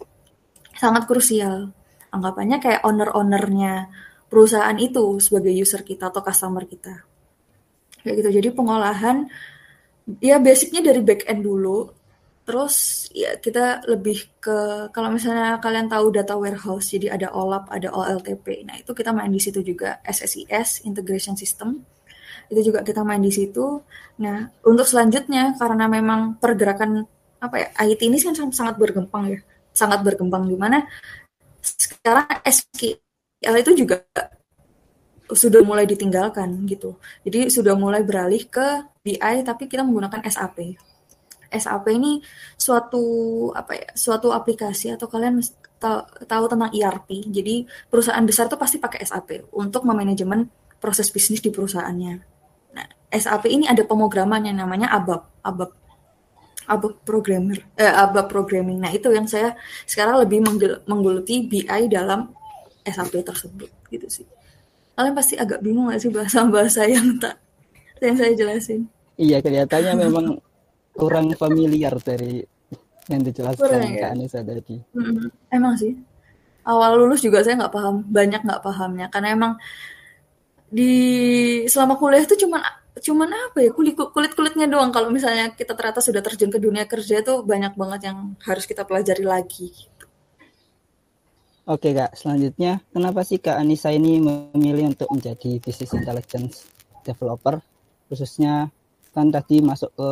sangat 0.73 1.05
krusial. 1.05 1.69
Anggapannya 2.09 2.57
kayak 2.65 2.81
owner-ownernya 2.89 3.93
perusahaan 4.33 4.77
itu 4.81 5.21
sebagai 5.21 5.53
user 5.53 5.85
kita 5.85 6.09
atau 6.09 6.25
customer 6.25 6.65
kita. 6.65 7.05
Kayak 8.01 8.15
gitu. 8.25 8.31
Jadi 8.41 8.49
pengolahan 8.57 9.29
ya 10.25 10.41
basicnya 10.41 10.81
dari 10.81 11.05
back 11.05 11.29
end 11.29 11.45
dulu. 11.45 11.93
Terus 12.47 13.09
ya 13.11 13.37
kita 13.43 13.83
lebih 13.91 14.39
ke 14.39 14.89
kalau 14.95 15.11
misalnya 15.11 15.59
kalian 15.59 15.91
tahu 15.91 16.15
data 16.15 16.39
warehouse, 16.39 16.95
jadi 16.95 17.19
ada 17.19 17.35
OLAP, 17.35 17.67
ada 17.75 17.91
OLTP. 17.91 18.63
Nah, 18.63 18.79
itu 18.79 18.95
kita 18.95 19.11
main 19.11 19.35
di 19.35 19.43
situ 19.43 19.67
juga 19.67 19.99
SSIS, 20.07 20.87
integration 20.87 21.35
system. 21.35 21.83
Itu 22.53 22.73
juga 22.73 22.81
kita 22.87 23.03
main 23.03 23.23
di 23.23 23.33
situ. 23.33 23.83
Nah, 24.23 24.49
untuk 24.65 24.87
selanjutnya 24.87 25.55
karena 25.59 25.91
memang 25.91 26.39
pergerakan 26.39 27.05
apa 27.37 27.57
ya 27.61 27.69
IT 27.85 28.01
ini 28.01 28.17
kan 28.23 28.35
sangat 28.51 28.81
berkembang 28.81 29.35
ya, 29.35 29.39
sangat 29.77 30.01
berkembang 30.07 30.49
di 30.49 30.57
mana 30.57 30.87
sekarang 31.61 32.41
SQL 32.47 33.55
itu 33.61 33.73
juga 33.85 34.01
sudah 35.27 35.61
mulai 35.67 35.85
ditinggalkan 35.91 36.55
gitu. 36.71 37.03
Jadi 37.27 37.51
sudah 37.51 37.75
mulai 37.75 38.07
beralih 38.07 38.47
ke 38.47 38.87
BI 39.03 39.35
tapi 39.43 39.67
kita 39.67 39.83
menggunakan 39.83 40.23
SAP. 40.31 40.79
SAP 41.51 41.87
ini 41.95 42.23
suatu 42.55 43.05
apa 43.55 43.73
ya, 43.75 43.89
suatu 43.95 44.31
aplikasi 44.31 44.95
atau 44.95 45.11
kalian 45.11 45.43
tahu 46.27 46.45
tentang 46.47 46.71
ERP. 46.71 47.27
Jadi 47.31 47.67
perusahaan 47.91 48.23
besar 48.23 48.47
itu 48.47 48.57
pasti 48.57 48.79
pakai 48.79 49.03
SAP 49.03 49.51
untuk 49.55 49.83
memanajemen 49.83 50.47
proses 50.79 51.11
bisnis 51.11 51.43
di 51.43 51.51
perusahaannya. 51.51 52.36
SAP 53.17 53.49
ini 53.49 53.65
ada 53.65 53.81
pemrograman 53.83 54.45
yang 54.45 54.61
namanya 54.61 54.93
ABAP, 54.93 55.23
ABAP 55.41 55.73
ABAP 56.67 56.95
programmer, 57.07 57.63
eh, 57.79 57.87
ABAP 57.87 58.27
programming. 58.27 58.83
Nah, 58.83 58.91
itu 58.91 59.09
yang 59.15 59.31
saya 59.31 59.55
sekarang 59.87 60.19
lebih 60.19 60.43
menggeluti 60.85 61.47
BI 61.47 61.83
dalam 61.87 62.35
SAP 62.83 63.23
tersebut 63.23 63.71
gitu 63.89 64.07
sih. 64.11 64.27
Kalian 64.99 65.15
pasti 65.15 65.39
agak 65.39 65.63
bingung 65.63 65.89
gak 65.89 66.03
sih 66.03 66.11
bahasa-bahasa 66.11 66.89
yang 66.95 67.17
tak 67.23 67.39
yang 68.03 68.19
saya 68.19 68.33
jelasin? 68.35 68.91
Iya, 69.17 69.41
kelihatannya 69.41 69.93
memang 69.97 70.27
kurang 70.93 71.33
familiar 71.39 71.97
dari 72.03 72.45
yang 73.07 73.23
dijelaskan 73.23 73.63
kurang, 73.63 73.95
ya? 73.95 74.01
Kak 74.03 74.13
Anissa 74.19 74.41
tadi. 74.43 74.77
Hmm, 74.93 75.31
emang 75.49 75.79
sih. 75.79 75.95
Awal 76.67 76.99
lulus 76.99 77.23
juga 77.23 77.47
saya 77.47 77.63
nggak 77.63 77.73
paham, 77.73 78.03
banyak 78.11 78.43
nggak 78.43 78.63
pahamnya 78.67 79.07
karena 79.07 79.29
emang 79.39 79.53
di 80.67 80.93
selama 81.71 81.95
kuliah 81.95 82.27
itu 82.27 82.35
cuma 82.43 82.59
cuman 82.97 83.29
apa 83.29 83.61
ya 83.61 83.71
kulit 83.77 83.93
kulit 83.93 84.33
kulitnya 84.33 84.65
doang 84.65 84.89
kalau 84.89 85.13
misalnya 85.13 85.53
kita 85.53 85.77
ternyata 85.77 86.01
sudah 86.01 86.25
terjun 86.25 86.49
ke 86.49 86.57
dunia 86.57 86.89
kerja 86.89 87.21
itu 87.21 87.45
banyak 87.45 87.77
banget 87.77 88.09
yang 88.09 88.33
harus 88.41 88.65
kita 88.65 88.89
pelajari 88.89 89.25
lagi. 89.25 89.69
Oke 91.67 91.91
kak, 91.93 92.15
selanjutnya 92.15 92.79
kenapa 92.95 93.27
sih 93.27 93.43
kak 93.43 93.59
Anissa 93.59 93.91
ini 93.91 94.23
memilih 94.23 94.95
untuk 94.95 95.11
menjadi 95.11 95.59
business 95.61 95.93
intelligence 95.93 96.55
developer 97.03 97.59
khususnya 98.07 98.71
kan 99.11 99.29
tadi 99.35 99.61
masuk 99.61 99.91
ke 99.93 100.11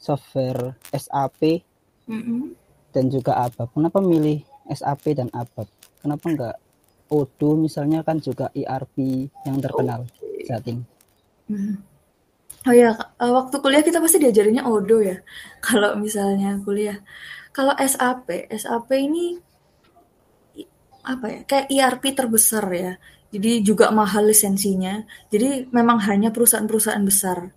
software 0.00 0.74
SAP 0.90 1.62
mm 2.08 2.20
-hmm. 2.22 2.40
dan 2.90 3.04
juga 3.12 3.38
ABAP. 3.44 3.76
Kenapa 3.76 3.98
milih 4.00 4.40
SAP 4.72 5.14
dan 5.14 5.28
ABAP? 5.30 5.68
Kenapa 6.00 6.24
enggak 6.26 6.56
Odoo 7.06 7.54
misalnya 7.54 8.02
kan 8.02 8.18
juga 8.18 8.50
ERP 8.50 9.30
yang 9.46 9.62
terkenal 9.62 10.10
okay. 10.10 10.42
saat 10.42 10.64
ini. 10.66 10.82
Hmm. 11.46 11.78
Oh 12.66 12.74
ya, 12.74 12.98
waktu 13.22 13.56
kuliah 13.62 13.82
kita 13.86 14.02
pasti 14.02 14.18
diajarinnya 14.18 14.66
Odoo 14.66 14.98
ya. 14.98 15.22
Kalau 15.66 15.94
misalnya 15.94 16.58
kuliah. 16.66 16.98
Kalau 17.54 17.72
SAP, 17.78 18.50
SAP 18.52 18.88
ini 18.98 19.38
apa 21.06 21.26
ya? 21.30 21.40
Kayak 21.46 21.66
ERP 21.70 22.02
terbesar 22.18 22.64
ya. 22.74 22.92
Jadi 23.30 23.62
juga 23.62 23.94
mahal 23.94 24.26
lisensinya. 24.28 25.06
Jadi 25.30 25.70
memang 25.70 26.02
hanya 26.10 26.34
perusahaan-perusahaan 26.34 27.06
besar. 27.06 27.54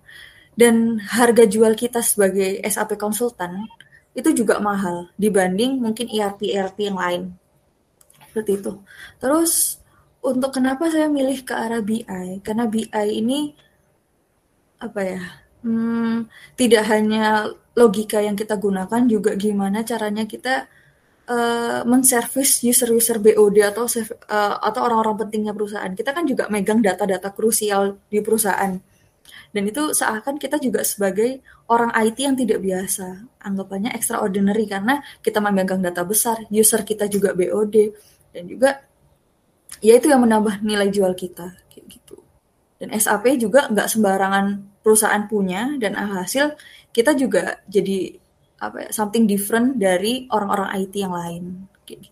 Dan 0.54 1.02
harga 1.02 1.50
jual 1.50 1.74
kita 1.74 2.06
sebagai 2.06 2.62
SAP 2.62 3.00
konsultan 3.00 3.66
itu 4.14 4.30
juga 4.44 4.60
mahal 4.60 5.10
dibanding 5.16 5.80
mungkin 5.80 6.12
ERP-ERP 6.12 6.78
yang 6.86 6.98
lain 7.00 7.22
seperti 8.30 8.60
itu. 8.62 8.74
Terus 9.18 9.80
untuk 10.20 10.52
kenapa 10.52 10.92
saya 10.92 11.08
milih 11.08 11.48
ke 11.48 11.54
arah 11.56 11.80
BI? 11.80 12.44
Karena 12.44 12.68
BI 12.68 13.08
ini 13.10 13.56
apa 14.80 15.02
ya? 15.04 15.22
Hmm, 15.60 16.32
tidak 16.56 16.88
hanya 16.88 17.52
logika 17.76 18.24
yang 18.24 18.40
kita 18.40 18.56
gunakan, 18.56 19.02
juga 19.12 19.36
gimana 19.36 19.84
caranya 19.84 20.24
kita 20.24 20.72
uh, 21.28 21.84
menservis 21.84 22.64
user-user 22.64 23.20
BOD 23.20 23.58
atau 23.68 23.86
uh, 23.86 24.56
atau 24.64 24.82
orang-orang 24.88 25.28
pentingnya 25.28 25.52
perusahaan. 25.52 25.92
Kita 25.92 26.16
kan 26.16 26.24
juga 26.24 26.48
megang 26.48 26.80
data-data 26.80 27.32
krusial 27.36 28.00
di 28.08 28.24
perusahaan. 28.24 28.80
Dan 29.50 29.64
itu 29.66 29.94
seakan 29.94 30.38
kita 30.38 30.62
juga 30.62 30.86
sebagai 30.86 31.42
orang 31.70 31.90
IT 31.98 32.18
yang 32.22 32.38
tidak 32.38 32.62
biasa. 32.62 33.26
Anggapannya 33.42 33.92
extraordinary 33.98 34.66
karena 34.70 35.02
kita 35.26 35.42
memegang 35.42 35.82
data 35.82 36.06
besar, 36.06 36.46
user 36.54 36.86
kita 36.86 37.10
juga 37.10 37.34
BOD 37.34 37.76
dan 38.34 38.46
juga 38.46 38.70
ya 39.82 39.96
itu 39.98 40.12
yang 40.12 40.22
menambah 40.22 40.62
nilai 40.62 40.92
jual 40.92 41.14
kita 41.16 41.56
kayak 41.72 41.86
gitu 41.88 42.19
dan 42.80 42.96
SAP 42.96 43.36
juga 43.38 43.68
nggak 43.68 43.88
sembarangan 43.92 44.46
perusahaan 44.80 45.24
punya 45.28 45.76
dan 45.78 46.00
alhasil 46.00 46.56
kita 46.96 47.14
juga 47.14 47.60
jadi 47.68 48.16
apa 48.60 48.88
ya, 48.88 48.90
something 48.92 49.28
different 49.28 49.80
dari 49.80 50.28
orang-orang 50.32 50.84
IT 50.84 50.94
yang 50.96 51.14
lain 51.16 51.44
gitu. 51.84 52.08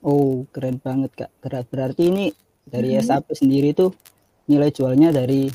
Oh 0.00 0.48
keren 0.48 0.80
banget 0.80 1.12
kak 1.12 1.30
keren 1.44 1.64
berarti 1.68 2.02
ini 2.08 2.26
dari 2.64 2.96
hmm. 2.96 3.04
SAP 3.04 3.36
sendiri 3.36 3.76
tuh 3.76 3.92
nilai 4.48 4.72
jualnya 4.72 5.12
dari 5.12 5.46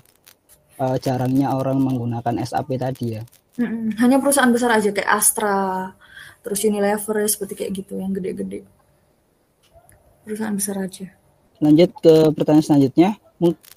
uh, 0.80 0.98
jarangnya 1.02 1.58
orang 1.58 1.82
menggunakan 1.82 2.40
SAP 2.46 2.78
tadi 2.78 3.18
ya. 3.18 3.24
Hanya 4.04 4.20
perusahaan 4.20 4.52
besar 4.52 4.76
aja 4.76 4.92
kayak 4.92 5.08
Astra, 5.08 5.88
terus 6.44 6.60
Unilever 6.68 7.24
seperti 7.24 7.56
kayak 7.56 7.72
gitu 7.72 7.96
yang 7.96 8.12
gede-gede 8.12 8.68
perusahaan 10.26 10.58
besar 10.58 10.82
aja. 10.82 11.06
Lanjut 11.62 11.94
ke 12.02 12.34
pertanyaan 12.34 12.66
selanjutnya, 12.66 13.16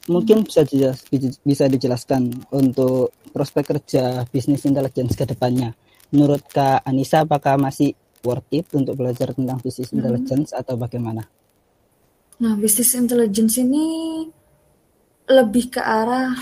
mungkin 0.07 0.47
bisa 0.47 0.63
dijelas, 0.63 1.03
bisa 1.43 1.65
dijelaskan 1.67 2.31
untuk 2.55 3.11
prospek 3.35 3.75
kerja 3.77 4.25
bisnis 4.31 4.65
intelligence 4.65 5.19
ke 5.19 5.27
depannya. 5.27 5.75
Menurut 6.15 6.47
Kak 6.49 6.87
Anissa, 6.87 7.27
apakah 7.27 7.61
masih 7.61 7.93
worth 8.25 8.49
it 8.51 8.67
untuk 8.73 8.99
belajar 8.99 9.35
tentang 9.35 9.61
bisnis 9.61 9.91
hmm. 9.91 9.99
intelligence 10.01 10.51
atau 10.55 10.79
bagaimana? 10.79 11.27
Nah, 12.39 12.55
bisnis 12.55 12.95
intelligence 12.95 13.59
ini 13.59 13.87
lebih 15.29 15.75
ke 15.75 15.83
arah 15.83 16.33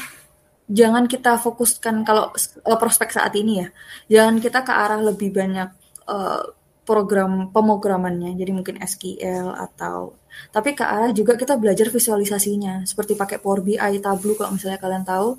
jangan 0.66 1.06
kita 1.10 1.38
fokuskan 1.38 2.06
kalau 2.06 2.30
prospek 2.78 3.10
saat 3.10 3.34
ini 3.34 3.64
ya, 3.64 3.68
jangan 4.06 4.38
kita 4.38 4.62
ke 4.62 4.72
arah 4.72 5.00
lebih 5.00 5.34
banyak 5.34 5.70
uh, 6.06 6.42
program 6.86 7.50
pemrogramannya 7.50 8.38
jadi 8.38 8.54
mungkin 8.54 8.78
SQL 8.78 9.50
atau 9.58 10.14
tapi 10.50 10.72
ke 10.72 10.84
arah 10.84 11.10
juga 11.12 11.36
kita 11.36 11.56
belajar 11.60 11.88
visualisasinya 11.92 12.88
seperti 12.88 13.12
pakai 13.18 13.38
Power 13.42 13.60
BI 13.60 13.94
Tableau 14.00 14.36
kalau 14.38 14.56
misalnya 14.56 14.80
kalian 14.80 15.04
tahu. 15.04 15.36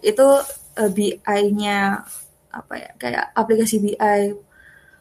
Itu 0.00 0.26
uh, 0.26 0.80
eh, 0.80 0.90
BI-nya 0.90 2.06
apa 2.50 2.74
ya 2.74 2.90
kayak 2.98 3.24
aplikasi 3.34 3.78
BI 3.78 4.20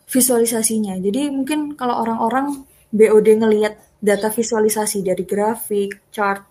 visualisasinya. 0.10 0.98
Jadi 0.98 1.30
mungkin 1.30 1.74
kalau 1.78 2.02
orang-orang 2.02 2.66
BOD 2.90 3.28
ngelihat 3.46 3.78
data 4.02 4.34
visualisasi 4.34 5.06
dari 5.06 5.24
grafik 5.28 6.10
chart 6.10 6.50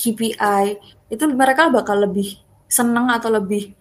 KPI 0.00 0.64
itu 1.12 1.24
mereka 1.30 1.68
bakal 1.68 2.00
lebih 2.00 2.40
senang 2.66 3.12
atau 3.12 3.28
lebih 3.30 3.76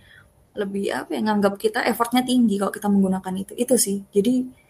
lebih 0.54 0.94
apa 0.94 1.10
ya 1.18 1.22
nganggap 1.26 1.58
kita 1.58 1.82
effortnya 1.82 2.22
tinggi 2.22 2.62
kalau 2.62 2.70
kita 2.74 2.88
menggunakan 2.92 3.34
itu. 3.40 3.54
Itu 3.58 3.76
sih. 3.80 4.04
Jadi 4.12 4.63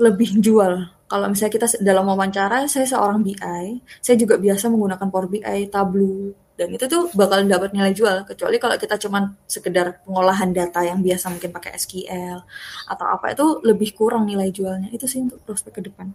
lebih 0.00 0.40
jual. 0.40 0.90
Kalau 1.04 1.26
misalnya 1.30 1.52
kita 1.52 1.66
dalam 1.84 2.08
wawancara, 2.08 2.66
saya 2.66 2.88
seorang 2.88 3.20
BI, 3.22 3.82
saya 4.00 4.16
juga 4.16 4.40
biasa 4.40 4.72
menggunakan 4.72 5.06
Power 5.12 5.28
BI, 5.30 5.68
Tableau, 5.70 6.32
dan 6.54 6.70
itu 6.70 6.86
tuh 6.86 7.10
bakal 7.18 7.42
dapat 7.50 7.74
nilai 7.74 7.90
jual. 7.90 8.22
Kecuali 8.22 8.62
kalau 8.62 8.78
kita 8.78 8.94
cuman 8.94 9.34
sekedar 9.50 10.06
pengolahan 10.06 10.54
data 10.54 10.86
yang 10.86 11.02
biasa 11.02 11.34
mungkin 11.34 11.50
pakai 11.50 11.74
SQL 11.74 12.38
atau 12.86 13.06
apa 13.10 13.34
itu 13.34 13.58
lebih 13.66 13.90
kurang 13.98 14.30
nilai 14.30 14.54
jualnya. 14.54 14.86
Itu 14.94 15.10
sih 15.10 15.18
untuk 15.26 15.42
prospek 15.42 15.82
ke 15.82 15.82
depan. 15.90 16.14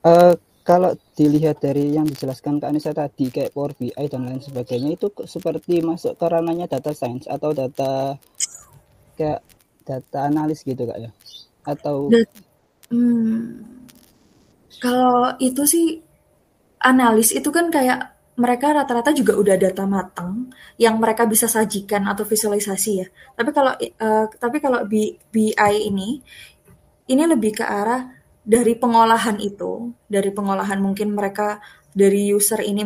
Uh, 0.00 0.32
kalau 0.64 0.96
dilihat 1.12 1.60
dari 1.60 1.92
yang 1.92 2.08
dijelaskan 2.08 2.64
Kak 2.64 2.72
Anissa 2.72 2.96
tadi 2.96 3.28
kayak 3.28 3.52
Power 3.52 3.76
BI 3.76 3.92
dan 4.08 4.24
lain 4.24 4.40
sebagainya 4.40 4.96
itu 4.96 5.12
seperti 5.28 5.84
masuk 5.84 6.16
ke 6.16 6.26
ranahnya 6.26 6.64
data 6.64 6.96
science 6.96 7.28
atau 7.28 7.52
data 7.52 8.16
kayak 9.20 9.44
data 9.84 10.18
analis 10.24 10.64
gitu 10.64 10.88
Kak 10.88 10.96
ya? 10.96 11.10
Atau 11.68 12.08
Hmm, 12.86 13.66
kalau 14.78 15.34
itu 15.42 15.62
sih 15.66 15.86
analis 16.78 17.34
itu 17.34 17.48
kan 17.50 17.66
kayak 17.72 18.14
mereka 18.36 18.76
rata-rata 18.76 19.16
juga 19.16 19.32
udah 19.40 19.56
data 19.56 19.88
matang 19.88 20.52
yang 20.76 21.00
mereka 21.00 21.24
bisa 21.24 21.48
sajikan 21.48 22.04
atau 22.04 22.22
visualisasi 22.28 22.90
ya. 23.00 23.06
Tapi 23.32 23.50
kalau 23.56 23.72
uh, 23.74 24.26
tapi 24.36 24.60
kalau 24.60 24.84
BI 24.84 25.74
ini 25.88 26.20
ini 27.06 27.22
lebih 27.24 27.62
ke 27.62 27.64
arah 27.64 28.12
dari 28.46 28.76
pengolahan 28.78 29.40
itu, 29.40 29.90
dari 30.06 30.30
pengolahan 30.30 30.78
mungkin 30.78 31.16
mereka 31.16 31.58
dari 31.96 32.30
user 32.30 32.60
ini 32.60 32.82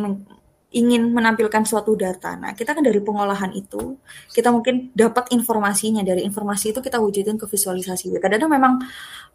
ingin 0.71 1.11
menampilkan 1.11 1.63
suatu 1.67 1.93
data. 1.99 2.35
Nah, 2.39 2.51
kita 2.55 2.71
kan 2.75 2.83
dari 2.83 2.99
pengolahan 3.03 3.51
itu, 3.51 3.99
kita 4.31 4.49
mungkin 4.55 4.91
dapat 4.95 5.31
informasinya. 5.35 6.01
Dari 6.03 6.23
informasi 6.23 6.71
itu 6.75 6.79
kita 6.79 6.97
wujudin 7.03 7.35
ke 7.35 7.45
visualisasi. 7.47 8.11
Kadang-kadang 8.19 8.51
memang 8.51 8.73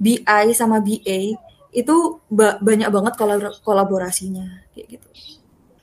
BI 0.00 0.46
sama 0.56 0.80
BA 0.80 1.36
itu 1.76 1.94
ba 2.32 2.56
banyak 2.56 2.88
banget 2.88 3.14
kolaborasinya 3.60 4.64
kayak 4.72 4.86
gitu. 4.96 5.08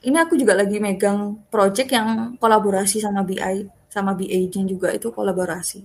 ini 0.03 0.17
aku 0.19 0.33
juga 0.35 0.53
lagi 0.57 0.77
megang 0.83 1.19
project 1.53 1.89
yang 1.93 2.35
kolaborasi 2.41 2.99
sama 2.99 3.21
BI 3.23 3.57
sama 3.89 4.11
BA 4.17 4.39
juga 4.67 4.89
itu 4.91 5.07
kolaborasi. 5.13 5.79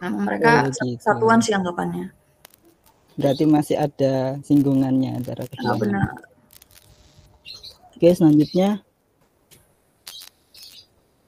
Nah, 0.00 0.10
mereka 0.26 0.52
Oh, 0.54 0.86
gitu. 0.86 1.02
satuan 1.04 1.38
sih 1.42 1.54
anggapannya. 1.58 2.06
Berarti 3.18 3.44
masih 3.50 3.76
ada 3.76 4.38
singgungannya 4.46 5.10
antara 5.18 5.44
Nah, 5.64 5.74
keduanya. 5.74 5.80
benar. 5.82 6.27
Oke, 7.98 8.14
selanjutnya 8.14 8.78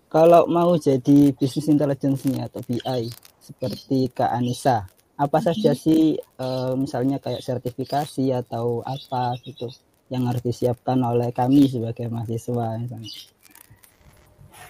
kalau 0.07 0.47
mau 0.47 0.79
jadi 0.79 1.35
bisnis 1.35 1.67
intelligence 1.67 2.23
nih 2.31 2.47
atau 2.47 2.63
BI 2.63 3.11
seperti 3.43 4.07
Kak 4.15 4.31
Anissa, 4.31 4.87
apa 5.19 5.43
saja 5.43 5.75
sih 5.75 6.15
eh, 6.15 6.73
misalnya 6.79 7.19
kayak 7.19 7.43
sertifikasi 7.43 8.31
atau 8.47 8.87
apa 8.87 9.35
gitu 9.43 9.67
yang 10.15 10.31
harus 10.31 10.47
disiapkan 10.47 10.95
oleh 11.03 11.35
kami 11.35 11.67
sebagai 11.67 12.07
mahasiswa 12.07 12.79
misalnya. 12.79 13.19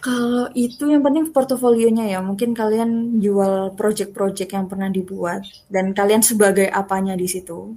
Kalau 0.00 0.49
itu 0.57 0.88
yang 0.88 1.04
penting 1.04 1.28
portofolionya 1.37 2.09
ya. 2.09 2.25
Mungkin 2.25 2.57
kalian 2.57 3.21
jual 3.21 3.76
project-project 3.76 4.57
yang 4.57 4.73
pernah 4.73 4.88
dibuat 4.88 5.45
dan 5.69 5.92
kalian 5.92 6.25
sebagai 6.25 6.64
apanya 6.73 7.12
di 7.12 7.28
situ. 7.28 7.76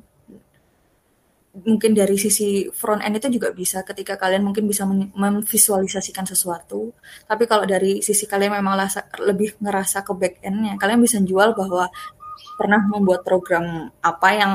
Mungkin 1.54 1.94
dari 1.94 2.18
sisi 2.18 2.66
front 2.74 3.06
end 3.06 3.22
itu 3.22 3.38
juga 3.38 3.54
bisa 3.54 3.86
ketika 3.86 4.18
kalian 4.18 4.42
mungkin 4.42 4.66
bisa 4.66 4.90
memvisualisasikan 4.90 6.26
sesuatu. 6.26 6.90
Tapi 7.30 7.44
kalau 7.46 7.70
dari 7.70 8.02
sisi 8.02 8.26
kalian 8.26 8.58
memang 8.58 8.74
lasa- 8.74 9.06
lebih 9.22 9.62
ngerasa 9.62 10.02
ke 10.02 10.14
back 10.18 10.34
endnya, 10.42 10.74
kalian 10.82 10.98
bisa 11.06 11.22
jual 11.22 11.54
bahwa 11.54 11.86
pernah 12.58 12.82
membuat 12.90 13.22
program 13.22 13.66
apa 14.02 14.30
yang 14.34 14.54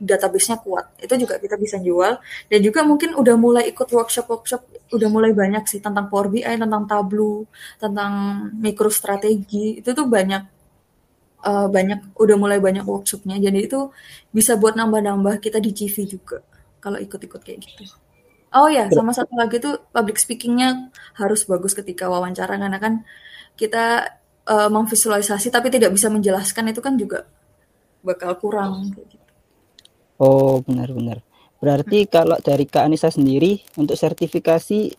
database-nya 0.00 0.56
kuat. 0.64 0.86
Itu 1.04 1.14
juga 1.20 1.36
kita 1.36 1.56
bisa 1.60 1.76
jual 1.78 2.16
dan 2.50 2.60
juga 2.64 2.80
mungkin 2.82 3.12
udah 3.20 3.36
mulai 3.36 3.64
ikut 3.72 3.88
workshop-workshop 3.92 4.62
udah 4.96 5.08
mulai 5.12 5.32
banyak 5.36 5.64
sih 5.68 5.80
tentang 5.84 6.08
Power 6.10 6.28
BI, 6.32 6.54
tentang 6.64 6.84
Tableau, 6.88 7.44
tentang 7.76 8.12
mikrostrategi. 8.56 9.80
Itu 9.80 9.92
tuh 9.92 10.06
banyak 10.08 10.42
eh, 11.42 11.68
banyak 11.68 12.16
udah 12.16 12.36
mulai 12.38 12.58
banyak 12.58 12.86
workshopnya. 12.86 13.38
Jadi 13.38 13.68
itu 13.68 13.90
bisa 14.30 14.56
buat 14.56 14.74
nambah-nambah 14.78 15.42
kita 15.42 15.58
di 15.58 15.70
CV 15.74 16.06
juga 16.06 16.40
kalau 16.82 16.98
ikut-ikut 16.98 17.40
kayak 17.42 17.60
gitu. 17.62 17.84
Oh 18.52 18.68
ya, 18.68 18.84
sama 18.92 19.16
satu 19.16 19.32
lagi 19.32 19.56
tuh 19.62 19.80
public 19.96 20.20
speaking-nya 20.20 20.92
harus 21.16 21.48
bagus 21.48 21.72
ketika 21.72 22.04
wawancara 22.12 22.60
karena 22.60 22.76
kan 22.76 23.02
kita 23.56 24.12
eh, 24.48 24.70
memvisualisasi 24.70 25.48
tapi 25.48 25.72
tidak 25.72 25.94
bisa 25.94 26.12
menjelaskan 26.12 26.72
itu 26.72 26.80
kan 26.84 26.94
juga 26.98 27.24
bakal 28.02 28.36
kurang 28.36 28.92
kayak 28.92 29.08
gitu. 29.08 29.26
Oh, 30.22 30.62
benar-benar. 30.62 31.24
Berarti 31.62 32.10
kalau 32.10 32.38
dari 32.42 32.66
Kak 32.66 32.90
Anissa 32.90 33.10
sendiri 33.10 33.62
untuk 33.78 33.94
sertifikasi 33.94 34.90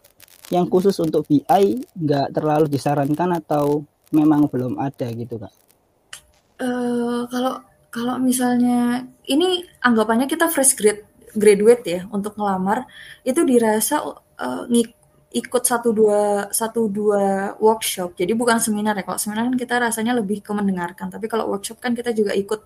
yang 0.52 0.68
khusus 0.68 0.96
untuk 1.04 1.28
BI 1.28 1.64
nggak 1.96 2.28
terlalu 2.36 2.72
disarankan 2.72 3.40
atau 3.40 3.84
memang 4.12 4.48
belum 4.48 4.80
ada 4.80 5.08
gitu, 5.12 5.40
Kak? 5.40 5.63
Eh, 6.64 7.22
kalau 7.34 7.54
kalau 7.94 8.16
misalnya 8.18 9.04
ini 9.28 9.48
anggapannya 9.84 10.26
kita 10.32 10.46
fresh 10.54 10.74
grade 10.80 11.04
graduate 11.36 11.84
ya 11.86 12.02
untuk 12.16 12.34
ngelamar. 12.40 12.88
Itu 13.30 13.42
dirasa 13.44 13.96
ngik- 14.72 15.02
ikut 15.34 15.64
satu 15.66 15.90
dua 16.00 16.48
satu 16.54 16.82
dua 16.98 17.58
workshop. 17.58 18.10
Jadi 18.16 18.34
bukan 18.38 18.58
seminar 18.66 18.94
ya 18.98 19.04
kalau 19.08 19.20
seminar 19.20 19.50
kan 19.50 19.58
kita 19.58 19.76
rasanya 19.82 20.14
lebih 20.20 20.40
ke 20.46 20.52
mendengarkan. 20.54 21.08
Tapi 21.14 21.26
kalau 21.32 21.50
workshop 21.52 21.78
kan 21.84 21.92
kita 21.98 22.14
juga 22.14 22.32
ikut 22.38 22.62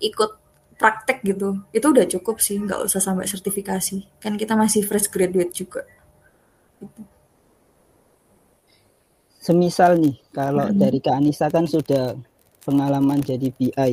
ikut 0.00 0.30
praktek 0.80 1.18
gitu. 1.26 1.48
Itu 1.74 1.86
udah 1.94 2.06
cukup 2.08 2.36
sih 2.40 2.56
nggak 2.58 2.80
usah 2.86 3.00
sampai 3.02 3.26
sertifikasi. 3.28 3.96
Kan 4.22 4.34
kita 4.40 4.54
masih 4.56 4.82
fresh 4.88 5.08
graduate 5.12 5.52
juga. 5.52 5.82
Semisal 9.38 9.96
nih, 9.96 10.16
kalau 10.34 10.68
Mhm. 10.68 10.76
dari 10.76 10.98
Kak 11.00 11.14
Anissa 11.24 11.48
kan 11.48 11.64
sudah 11.64 12.14
pengalaman 12.68 13.24
jadi 13.24 13.48
BI. 13.48 13.92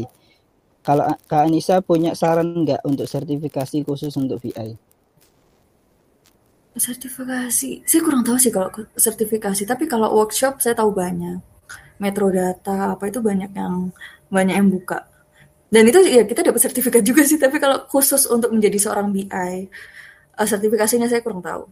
Kalau 0.83 1.07
Kak 1.31 1.47
Anissa 1.47 1.79
punya 1.79 2.11
saran 2.11 2.67
nggak 2.67 2.83
untuk 2.83 3.07
sertifikasi 3.07 3.88
khusus 3.88 4.11
untuk 4.19 4.43
BI? 4.43 4.75
sertifikasi 6.75 7.88
saya 7.88 8.01
kurang 8.03 8.27
tahu 8.27 8.35
sih 8.35 8.51
kalau 8.51 8.67
sertifikasi 8.99 9.63
tapi 9.63 9.88
kalau 9.88 10.11
workshop 10.11 10.59
saya 10.59 10.75
tahu 10.75 10.91
banyak 10.91 11.39
metrodata 12.03 12.91
apa 12.91 13.07
itu 13.07 13.23
banyak 13.23 13.47
yang 13.55 13.95
banyak 14.27 14.59
yang 14.59 14.67
buka 14.67 15.07
dan 15.71 15.88
itu 15.88 16.03
ya 16.03 16.27
kita 16.27 16.43
dapat 16.43 16.59
sertifikat 16.59 16.99
juga 16.99 17.23
sih 17.23 17.39
tapi 17.39 17.63
kalau 17.63 17.88
khusus 17.88 18.27
untuk 18.27 18.51
menjadi 18.51 18.75
seorang 18.75 19.07
BI 19.15 19.31
eh, 19.31 19.67
sertifikasinya 20.35 21.07
saya 21.07 21.23
kurang 21.23 21.39
tahu 21.39 21.63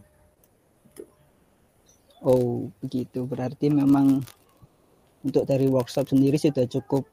Oh, 2.24 2.72
begitu. 2.80 3.28
Berarti 3.28 3.68
memang 3.68 4.24
untuk 5.24 5.48
dari 5.48 5.66
workshop 5.66 6.12
sendiri 6.12 6.36
sudah 6.36 6.68
cukup 6.68 7.08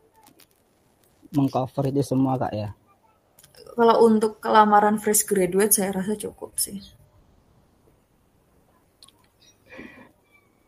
mengcover 1.32 1.88
itu 1.90 2.04
semua, 2.04 2.36
Kak 2.36 2.54
ya. 2.54 2.70
kalau 3.72 4.04
untuk 4.04 4.44
kelamaran 4.44 5.00
fresh 5.00 5.24
graduate 5.24 5.72
saya 5.72 5.96
rasa 5.96 6.20
cukup 6.20 6.52
sih 6.60 6.80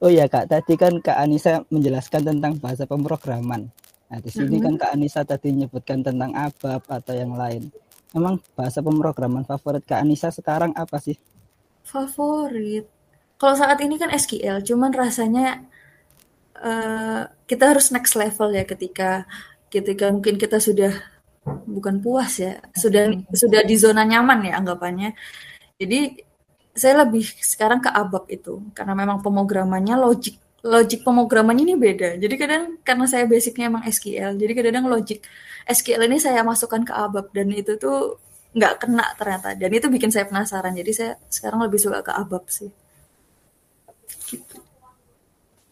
Oh 0.03 0.11
iya 0.11 0.27
Kak, 0.27 0.51
tadi 0.51 0.75
kan 0.75 0.99
Kak 0.99 1.15
Anissa 1.15 1.63
menjelaskan 1.71 2.27
tentang 2.27 2.59
bahasa 2.59 2.83
pemrograman. 2.83 3.71
Nah, 4.11 4.19
di 4.19 4.27
sini 4.27 4.59
kan 4.59 4.75
Kak 4.75 4.99
Anissa 4.99 5.23
tadi 5.23 5.55
menyebutkan 5.55 6.03
tentang 6.03 6.35
ABAP 6.35 6.83
atau 6.91 7.15
yang 7.15 7.39
lain. 7.39 7.71
Memang 8.11 8.35
bahasa 8.51 8.83
pemrograman 8.83 9.47
favorit 9.47 9.79
Kak 9.87 10.03
Anissa 10.03 10.27
sekarang 10.27 10.75
apa 10.75 10.99
sih? 10.99 11.15
favorit 11.83 12.87
kalau 13.37 13.55
saat 13.59 13.77
ini 13.83 13.99
kan 13.99 14.09
SQL 14.09 14.63
cuman 14.63 14.91
rasanya 14.95 15.67
eh, 16.67 17.21
kita 17.49 17.63
harus 17.71 17.91
next 17.95 18.13
level 18.15 18.49
ya 18.55 18.63
ketika 18.63 19.27
ketika 19.73 20.05
mungkin 20.13 20.35
kita 20.39 20.57
sudah 20.61 20.93
bukan 21.67 21.99
puas 21.99 22.39
ya 22.39 22.61
sudah 22.71 23.11
sudah 23.35 23.61
di 23.67 23.75
zona 23.75 24.03
nyaman 24.07 24.39
ya 24.47 24.53
anggapannya. 24.59 25.09
Jadi 25.81 25.99
saya 26.73 27.05
lebih 27.05 27.25
sekarang 27.43 27.79
ke 27.85 27.89
ABAP 27.91 28.25
itu 28.33 28.53
karena 28.77 28.93
memang 28.97 29.19
pemrogramannya 29.25 29.95
logik 29.99 30.35
logik 30.63 31.03
pemrogramannya 31.05 31.63
ini 31.67 31.75
beda. 31.77 32.09
Jadi 32.23 32.35
kadang 32.39 32.63
karena 32.87 33.05
saya 33.11 33.25
basicnya 33.27 33.65
emang 33.71 33.83
SQL 33.85 34.31
jadi 34.39 34.51
kadang 34.57 34.87
logik 34.87 35.19
SQL 35.67 36.07
ini 36.07 36.17
saya 36.23 36.41
masukkan 36.47 36.81
ke 36.87 36.93
ABAP 36.95 37.27
dan 37.35 37.47
itu 37.51 37.73
tuh 37.77 38.17
nggak 38.55 38.73
kena 38.81 39.05
ternyata. 39.19 39.49
Dan 39.59 39.69
itu 39.75 39.87
bikin 39.91 40.09
saya 40.13 40.25
penasaran 40.29 40.73
jadi 40.79 40.91
saya 40.95 41.11
sekarang 41.27 41.59
lebih 41.65 41.79
suka 41.81 41.99
ke 42.05 42.11
ABAP 42.13 42.45
sih 42.49 42.82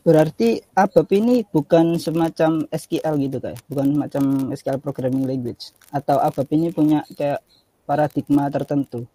Berarti 0.02 0.58
ABAP 0.74 1.10
ini 1.14 1.46
bukan 1.46 2.02
semacam 2.02 2.66
SQL 2.74 3.22
gitu 3.22 3.38
Kak, 3.38 3.54
ya? 3.54 3.58
bukan 3.70 3.88
macam 3.94 4.24
SQL 4.50 4.82
programming 4.82 5.30
language 5.30 5.78
atau 5.94 6.18
ABAP 6.18 6.50
ini 6.58 6.74
punya 6.74 7.06
kayak 7.14 7.38
paradigma 7.86 8.50
tertentu. 8.50 9.06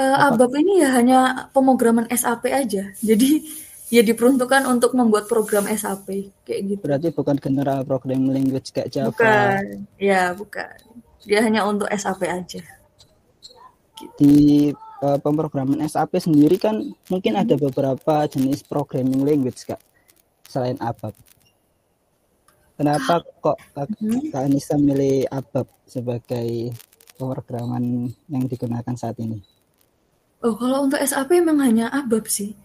Eh, 0.00 0.04
Apa? 0.08 0.40
ABAP 0.40 0.52
ini 0.56 0.80
ya 0.80 0.88
hanya 0.96 1.18
pemrograman 1.52 2.08
SAP 2.08 2.48
aja 2.48 2.88
jadi 3.04 3.30
ya 3.92 4.00
diperuntukkan 4.00 4.64
untuk 4.64 4.96
membuat 4.96 5.28
program 5.28 5.68
SAP 5.68 6.32
kayak 6.48 6.60
gitu 6.64 6.80
Berarti 6.80 7.08
bukan 7.12 7.36
general 7.36 7.84
programming 7.84 8.32
language 8.32 8.72
kayak 8.72 8.88
Java. 8.88 9.12
bukan 9.12 9.84
ya 10.00 10.32
bukan 10.32 10.64
dia 11.28 11.44
hanya 11.44 11.68
untuk 11.68 11.92
SAP 11.92 12.24
aja 12.24 12.64
Di 14.16 14.70
eh, 15.04 15.18
pemrograman 15.20 15.84
SAP 15.84 16.16
sendiri 16.16 16.56
kan 16.56 16.80
mungkin 17.12 17.36
ada 17.36 17.52
beberapa 17.60 18.24
jenis 18.24 18.64
programming 18.64 19.20
language 19.20 19.68
Kak 19.68 19.89
selain 20.50 20.74
ABAP. 20.76 21.14
Kenapa 22.74 23.20
kok 23.38 23.58
Kak, 23.70 23.86
Mhm. 24.00 24.32
Kak 24.32 24.42
Anissa 24.42 24.74
milih 24.74 25.28
ABAP 25.30 25.68
sebagai 25.86 26.74
pemrograman 27.14 28.08
yang 28.26 28.44
digunakan 28.50 28.96
saat 28.98 29.14
ini? 29.22 29.38
oh 30.40 30.56
kalau 30.56 30.88
untuk 30.88 30.96
SAP 30.96 31.36
memang 31.36 31.60
hanya 31.60 31.92
ABAP 31.92 32.24
sih. 32.24 32.56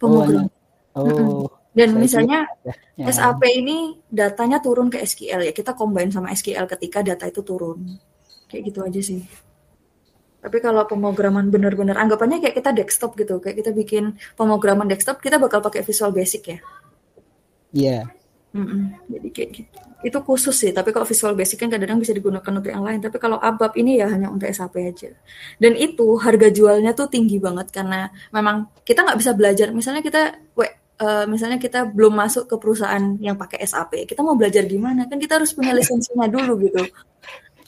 Oh, 0.00 0.16
pemrogram. 0.16 0.48
hanya- 0.48 0.52
oh, 0.96 1.44
dan 1.76 1.92
saya 1.92 2.00
misalnya 2.00 2.40
kira 2.64 2.72
ya. 2.96 3.04
SAP 3.12 3.42
ini 3.52 3.76
datanya 4.08 4.64
turun 4.64 4.88
ke 4.88 4.96
SQL 4.98 5.44
ya. 5.44 5.52
Kita 5.52 5.76
combine 5.76 6.08
sama 6.08 6.32
SQL 6.32 6.64
ketika 6.66 7.04
data 7.04 7.28
itu 7.28 7.44
turun. 7.44 7.84
Kayak 8.48 8.72
gitu 8.72 8.80
aja 8.80 9.00
sih. 9.04 9.20
Tapi 10.40 10.56
kalau 10.56 10.88
pemrograman 10.88 11.52
benar-benar 11.52 12.00
anggapannya 12.00 12.40
kayak 12.40 12.56
kita 12.56 12.72
desktop 12.72 13.12
gitu. 13.12 13.44
Kayak 13.44 13.60
kita 13.60 13.70
bikin 13.76 14.04
pemrograman 14.32 14.88
desktop 14.88 15.20
kita 15.20 15.36
bakal 15.36 15.60
pakai 15.60 15.84
Visual 15.84 16.08
Basic 16.08 16.40
ya 16.48 16.58
Iya. 17.72 18.08
Mm-mm. 18.48 18.96
jadi 19.12 19.28
kayak 19.28 19.50
gitu 19.60 19.78
itu 19.98 20.18
khusus 20.22 20.54
sih 20.54 20.70
tapi 20.70 20.94
kalau 20.94 21.02
Visual 21.02 21.34
Basic 21.34 21.58
kan 21.58 21.68
kadang-kadang 21.68 21.98
bisa 21.98 22.14
digunakan 22.14 22.48
untuk 22.54 22.70
yang 22.70 22.86
lain 22.86 23.02
tapi 23.02 23.18
kalau 23.18 23.34
ABAP 23.36 23.74
ini 23.82 23.98
ya 23.98 24.06
hanya 24.06 24.30
untuk 24.30 24.46
SAP 24.46 24.78
aja 24.78 25.10
dan 25.58 25.74
itu 25.74 26.14
harga 26.16 26.48
jualnya 26.54 26.94
tuh 26.94 27.10
tinggi 27.10 27.42
banget 27.42 27.74
karena 27.74 28.06
memang 28.30 28.70
kita 28.86 29.02
nggak 29.02 29.18
bisa 29.18 29.34
belajar 29.34 29.74
misalnya 29.74 30.00
kita 30.00 30.38
we, 30.54 30.70
eh, 31.02 31.26
misalnya 31.26 31.58
kita 31.58 31.90
belum 31.90 32.14
masuk 32.14 32.46
ke 32.46 32.56
perusahaan 32.62 33.18
yang 33.18 33.34
pakai 33.34 33.58
SAP 33.66 34.06
kita 34.06 34.22
mau 34.22 34.38
belajar 34.38 34.62
gimana 34.70 35.10
kan 35.10 35.18
kita 35.18 35.42
harus 35.42 35.50
punya 35.50 35.74
lisensinya 35.74 36.30
dulu 36.30 36.62
gitu 36.62 36.82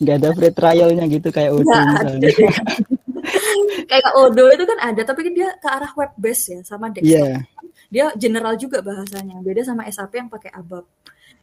nggak 0.00 0.16
ada 0.16 0.28
free 0.32 0.54
trialnya 0.54 1.04
gitu 1.12 1.28
kayak 1.28 1.50
Nggak 1.60 1.82
misalnya. 1.92 2.30
kayak 3.90 4.10
Odo 4.16 4.44
itu 4.48 4.64
kan 4.64 4.78
ada 4.80 5.02
tapi 5.04 5.20
kan 5.28 5.32
dia 5.36 5.50
ke 5.60 5.68
arah 5.68 5.92
web 5.92 6.12
base 6.16 6.56
ya 6.56 6.60
sama 6.64 6.88
desktop. 6.88 7.10
Iya. 7.10 7.44
Dia 7.90 8.14
general 8.14 8.54
juga 8.54 8.80
bahasanya. 8.80 9.42
Beda 9.42 9.66
sama 9.66 9.84
SAP 9.90 10.14
yang 10.16 10.30
pakai 10.30 10.54
ABAP. 10.54 10.86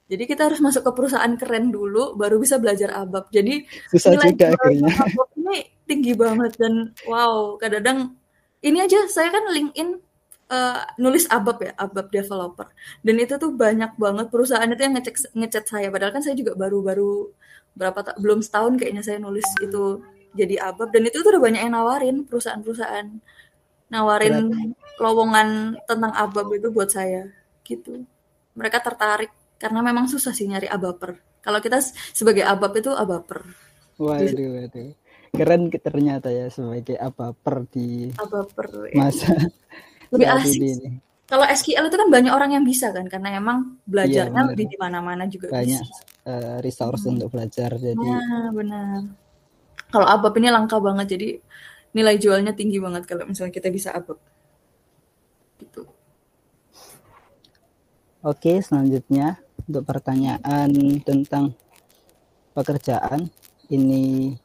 Jadi 0.07 0.23
kita 0.23 0.47
harus 0.47 0.63
masuk 0.63 0.87
ke 0.87 0.91
perusahaan 0.95 1.35
keren 1.35 1.67
dulu 1.67 2.15
baru 2.15 2.39
bisa 2.39 2.55
belajar 2.55 2.95
ABAP. 3.03 3.27
Jadi 3.35 3.67
Susah 3.91 4.15
nilai 4.15 4.31
juga 4.31 4.55
akhirnya. 4.55 4.93
ABAP 4.95 5.29
ini 5.35 5.57
tinggi 5.83 6.13
banget 6.15 6.51
dan 6.55 6.95
wow, 7.03 7.59
kadang-kadang 7.59 8.15
ini 8.63 8.79
aja 8.79 9.03
saya 9.11 9.27
kan 9.35 9.43
LinkedIn 9.51 9.99
eh, 10.47 10.81
nulis 11.03 11.27
ABAP 11.27 11.57
ya, 11.59 11.71
ABAP 11.75 12.07
developer. 12.07 12.67
Dan 13.03 13.15
itu 13.19 13.35
tuh 13.35 13.51
banyak 13.51 13.99
banget 13.99 14.31
perusahaan 14.31 14.71
itu 14.71 14.79
yang 14.79 14.95
ngecek 14.95 15.35
ngechat 15.35 15.65
saya 15.67 15.91
padahal 15.91 16.15
kan 16.15 16.23
saya 16.23 16.39
juga 16.39 16.55
baru-baru 16.55 17.35
berapa 17.75 17.99
ta- 18.01 18.17
belum 18.17 18.39
setahun 18.41 18.79
kayaknya 18.79 19.03
saya 19.03 19.19
nulis 19.19 19.45
itu 19.59 20.01
jadi 20.33 20.71
ABAP 20.71 20.89
dan 20.95 21.03
itu 21.03 21.19
tuh 21.19 21.35
udah 21.35 21.43
banyak 21.43 21.61
yang 21.67 21.75
nawarin 21.75 22.23
perusahaan-perusahaan 22.23 23.07
nawarin 23.87 24.51
lowongan 24.99 25.77
tentang 25.87 26.11
ABAP 26.11 26.59
itu 26.59 26.67
buat 26.73 26.89
saya 26.89 27.29
gitu. 27.63 28.03
Mereka 28.57 28.81
tertarik 28.81 29.31
karena 29.57 29.79
memang 29.81 30.09
susah 30.09 30.33
sih 30.33 30.45
nyari 30.49 30.67
ABAPer. 30.67 31.17
Kalau 31.41 31.59
kita 31.63 31.79
sebagai 32.11 32.43
ABAP 32.43 32.81
itu 32.81 32.91
ABAPer. 32.91 33.39
Waduh, 33.97 34.49
waduh. 34.61 34.91
Keren 35.33 35.69
ternyata 35.69 36.31
ya 36.33 36.47
sebagai 36.49 36.97
apa 36.97 37.35
per 37.35 37.67
di 37.69 38.09
ABAPer 38.15 38.67
ya. 38.89 38.95
masa 38.97 39.31
Lebih 40.13 40.27
asik 40.27 40.61
ini. 40.63 40.89
Kalau 41.27 41.43
SQL 41.43 41.91
itu 41.91 41.97
kan 41.99 42.07
banyak 42.07 42.31
orang 42.31 42.55
yang 42.55 42.63
bisa 42.63 42.95
kan 42.95 43.03
karena 43.11 43.35
emang 43.35 43.75
belajarnya 43.83 44.31
Iya, 44.31 44.49
lebih 44.55 44.65
di 44.71 44.77
mana-mana 44.79 45.27
juga 45.27 45.51
banyak 45.51 45.83
bisa. 45.83 45.99
eh, 46.23 46.57
resource 46.63 47.03
untuk 47.03 47.27
belajar 47.35 47.75
jadi 47.75 47.99
Nah, 47.99 48.47
benar. 48.55 49.03
Kalau 49.91 50.07
ABAP 50.07 50.39
ini 50.39 50.47
langka 50.47 50.79
banget 50.79 51.19
jadi 51.19 51.29
nilai 51.97 52.21
jualnya 52.21 52.53
tinggi 52.53 52.77
banget 52.77 53.09
kalau 53.09 53.25
misalnya 53.25 53.49
kita 53.49 53.73
bisa 53.73 53.89
ABAP. 53.97 54.21
Gitu. 55.57 55.81
Oke, 58.21 58.61
selanjutnya 58.61 59.41
untuk 59.65 59.81
pertanyaan 59.89 60.69
tentang 61.01 61.57
pekerjaan 62.53 63.33
ini 63.73 64.37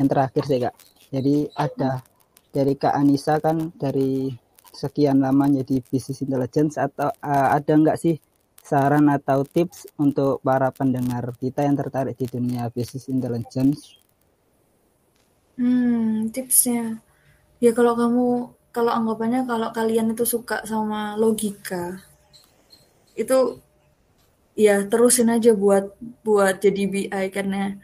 yang 0.00 0.08
terakhir 0.08 0.42
sih 0.48 0.60
Kak. 0.64 0.74
Jadi 1.12 1.52
ada 1.52 2.00
dari 2.48 2.74
Kak 2.80 2.96
Anissa 2.96 3.36
kan 3.38 3.76
dari 3.76 4.32
sekian 4.72 5.20
lama 5.20 5.50
jadi 5.50 5.84
business 5.84 6.24
intelligence 6.24 6.80
atau 6.80 7.12
eh, 7.12 7.48
ada 7.60 7.72
nggak 7.76 7.98
sih 8.00 8.16
saran 8.64 9.10
atau 9.12 9.44
tips 9.44 9.88
untuk 10.00 10.40
para 10.40 10.70
pendengar 10.72 11.34
kita 11.36 11.66
yang 11.66 11.76
tertarik 11.76 12.16
di 12.16 12.24
dunia 12.30 12.72
business 12.72 13.10
intelligence? 13.10 13.99
Hmm, 15.60 16.26
tipsnya. 16.34 16.82
Ya 17.64 17.70
kalau 17.78 17.94
kamu 18.00 18.24
kalau 18.76 18.92
anggapannya 18.98 19.40
kalau 19.50 19.68
kalian 19.78 20.08
itu 20.14 20.24
suka 20.34 20.56
sama 20.72 21.00
logika 21.22 21.82
itu 23.16 23.60
ya 24.58 24.84
terusin 24.90 25.28
aja 25.36 25.52
buat 25.56 25.84
buat 26.26 26.54
jadi 26.64 26.82
BI 26.92 27.26
karena 27.32 27.78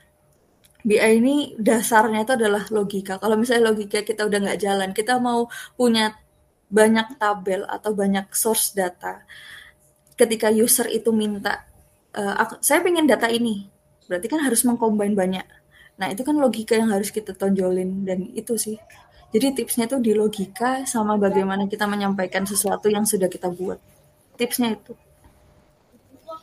BI 0.88 1.12
ini 1.20 1.36
dasarnya 1.58 2.20
itu 2.26 2.34
adalah 2.38 2.64
logika. 2.76 3.14
Kalau 3.22 3.36
misalnya 3.40 3.64
logika 3.72 4.00
kita 4.06 4.22
udah 4.28 4.38
nggak 4.44 4.60
jalan, 4.66 4.90
kita 4.98 5.18
mau 5.18 5.48
punya 5.78 6.14
banyak 6.70 7.18
tabel 7.20 7.62
atau 7.68 7.92
banyak 7.94 8.26
source 8.34 8.74
data. 8.76 9.22
Ketika 10.16 10.48
user 10.48 10.88
itu 10.88 11.10
minta, 11.12 11.64
"Eh, 12.16 12.34
aku- 12.42 12.60
saya 12.64 12.80
pengen 12.80 13.04
data 13.04 13.28
ini, 13.28 13.68
berarti 14.08 14.26
kan 14.32 14.40
harus 14.46 14.64
mengcombine 14.64 15.12
banyak. 15.12 15.46
Nah 15.96 16.12
itu 16.12 16.22
kan 16.24 16.36
logika 16.36 16.76
yang 16.76 16.92
harus 16.92 17.08
kita 17.08 17.32
tonjolin 17.32 18.04
dan 18.04 18.28
itu 18.36 18.56
sih. 18.60 18.76
Jadi 19.32 19.52
tipsnya 19.62 19.90
tuh 19.90 20.00
di 20.00 20.12
logika 20.12 20.86
sama 20.86 21.18
bagaimana 21.18 21.66
kita 21.66 21.84
menyampaikan 21.88 22.46
sesuatu 22.46 22.86
yang 22.88 23.04
sudah 23.04 23.26
kita 23.26 23.50
buat. 23.50 23.80
Tipsnya 24.36 24.76
itu 24.76 24.92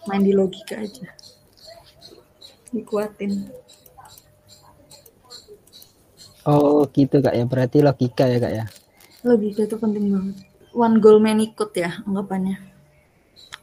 main 0.04 0.20
di 0.20 0.36
logika 0.36 0.76
aja, 0.84 1.08
dikuatin. 2.76 3.48
Oh 6.44 6.84
gitu 6.92 7.24
Kak 7.24 7.32
ya, 7.32 7.48
berarti 7.48 7.80
logika 7.80 8.28
ya 8.28 8.38
Kak 8.42 8.52
ya. 8.52 8.66
Logika 9.24 9.63
itu 9.63 9.80
penting 9.80 10.12
banget. 10.12 10.38
One 10.76 11.00
goal 11.00 11.24
many 11.24 11.56
code 11.56 11.78
ya 11.80 12.04
anggapannya. 12.04 12.60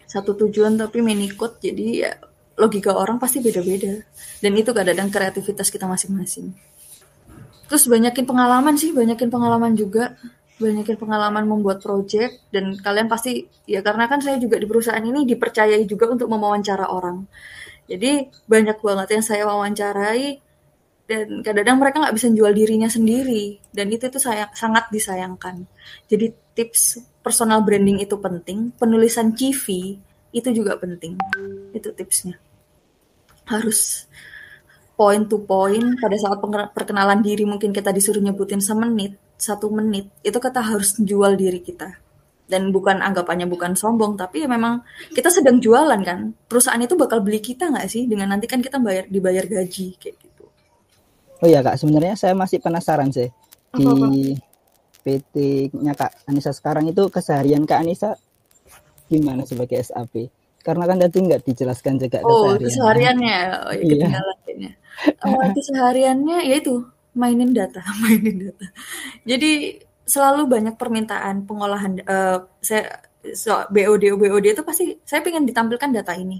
Satu 0.09 0.33
tujuan 0.33 0.81
tapi 0.81 1.05
many 1.05 1.29
code 1.37 1.61
jadi 1.61 1.87
ya 2.09 2.12
logika 2.58 2.94
orang 2.94 3.20
pasti 3.20 3.38
beda-beda. 3.42 4.02
Dan 4.42 4.52
itu 4.56 4.70
kadang-kadang 4.74 5.10
kreativitas 5.12 5.68
kita 5.68 5.86
masing-masing. 5.86 6.54
Terus 7.70 7.86
banyakin 7.86 8.26
pengalaman 8.26 8.74
sih, 8.74 8.90
banyakin 8.90 9.30
pengalaman 9.30 9.74
juga. 9.78 10.18
Banyakin 10.60 11.00
pengalaman 11.00 11.48
membuat 11.48 11.80
project 11.80 12.52
dan 12.52 12.76
kalian 12.76 13.08
pasti 13.08 13.48
ya 13.64 13.80
karena 13.80 14.04
kan 14.12 14.20
saya 14.20 14.36
juga 14.36 14.60
di 14.60 14.68
perusahaan 14.68 15.00
ini 15.00 15.24
dipercayai 15.24 15.88
juga 15.88 16.12
untuk 16.12 16.28
mewawancara 16.28 16.92
orang. 16.92 17.24
Jadi 17.88 18.28
banyak 18.44 18.76
banget 18.84 19.08
yang 19.08 19.24
saya 19.24 19.48
wawancarai 19.48 20.50
dan 21.10 21.42
kadang-kadang 21.42 21.78
mereka 21.82 21.96
nggak 22.06 22.16
bisa 22.22 22.28
jual 22.30 22.52
dirinya 22.54 22.86
sendiri 22.86 23.58
dan 23.74 23.90
itu 23.90 24.06
tuh 24.06 24.22
saya 24.22 24.46
sangat 24.54 24.94
disayangkan 24.94 25.66
jadi 26.06 26.30
tips 26.54 27.02
personal 27.18 27.66
branding 27.66 27.98
itu 27.98 28.14
penting 28.14 28.70
penulisan 28.78 29.34
CV 29.34 29.98
itu 30.30 30.48
juga 30.54 30.78
penting. 30.78 31.18
Itu 31.74 31.90
tipsnya. 31.94 32.38
Harus 33.46 34.06
point 34.94 35.26
to 35.26 35.42
point. 35.42 35.98
Pada 35.98 36.16
saat 36.18 36.38
perkenalan 36.74 37.20
diri 37.22 37.46
mungkin 37.46 37.74
kita 37.74 37.90
disuruh 37.90 38.22
nyebutin 38.22 38.62
semenit 38.62 39.18
satu 39.40 39.72
menit 39.72 40.12
itu 40.20 40.36
kita 40.36 40.60
harus 40.60 40.94
jual 41.00 41.34
diri 41.34 41.64
kita. 41.64 41.96
Dan 42.50 42.74
bukan 42.74 42.98
anggapannya 42.98 43.46
bukan 43.46 43.78
sombong 43.78 44.18
tapi 44.18 44.42
ya 44.42 44.48
memang 44.50 44.82
kita 45.14 45.30
sedang 45.30 45.62
jualan 45.62 46.02
kan? 46.02 46.34
Perusahaan 46.50 46.82
itu 46.82 46.98
bakal 46.98 47.22
beli 47.22 47.38
kita 47.38 47.70
nggak 47.70 47.86
sih? 47.86 48.10
Dengan 48.10 48.34
nanti 48.34 48.50
kan 48.50 48.58
kita 48.58 48.82
bayar 48.82 49.06
dibayar 49.06 49.46
gaji 49.46 49.96
kayak 49.96 50.16
gitu. 50.18 50.44
Oh 51.40 51.48
iya 51.48 51.62
Kak, 51.64 51.78
sebenarnya 51.78 52.18
saya 52.18 52.34
masih 52.34 52.58
penasaran 52.60 53.08
sih. 53.14 53.30
Di? 53.72 54.34
PT-nya 55.00 55.96
Kak 55.96 56.28
Anissa 56.28 56.52
sekarang 56.52 56.84
itu 56.92 57.08
keseharian 57.08 57.64
Kak 57.64 57.80
Anissa 57.80 58.20
gimana 59.11 59.42
sebagai 59.51 59.77
SAP? 59.83 60.14
Karena 60.66 60.85
kan 60.90 60.99
tadi 61.03 61.18
nggak 61.27 61.42
dijelaskan 61.49 61.94
juga 62.03 62.18
Oh, 62.23 62.29
kesehariannya. 62.29 62.61
kesehariannya. 62.64 63.38
Oh, 63.68 63.75
ya, 63.75 63.85
Iya. 63.85 64.09
kayaknya. 64.44 64.70
Oh, 65.25 65.40
kesehariannya 65.57 66.37
ya 66.51 66.55
itu, 66.61 66.75
mainin 67.16 67.51
data, 67.59 67.81
mainin 68.03 68.37
data. 68.53 68.66
Jadi 69.31 69.51
selalu 70.05 70.42
banyak 70.55 70.75
permintaan 70.81 71.37
pengolahan 71.49 71.92
eh, 72.03 72.38
saya 72.61 72.85
so, 73.37 73.53
BOD 73.75 74.05
BOD 74.20 74.46
itu 74.57 74.62
pasti 74.66 74.85
saya 75.07 75.20
pengen 75.27 75.44
ditampilkan 75.49 75.90
data 75.94 76.12
ini. 76.18 76.38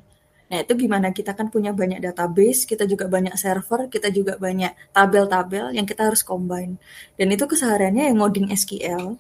Nah, 0.51 0.59
itu 0.67 0.73
gimana 0.75 1.15
kita 1.15 1.33
kan 1.39 1.47
punya 1.55 1.71
banyak 1.71 2.03
database, 2.03 2.67
kita 2.67 2.83
juga 2.85 3.07
banyak 3.07 3.35
server, 3.39 3.87
kita 3.87 4.11
juga 4.11 4.35
banyak 4.35 4.73
tabel-tabel 4.91 5.71
yang 5.79 5.87
kita 5.87 6.11
harus 6.11 6.27
combine. 6.27 6.75
Dan 7.15 7.31
itu 7.31 7.47
kesehariannya 7.47 8.11
yang 8.11 8.19
ngoding 8.19 8.51
SQL. 8.51 9.15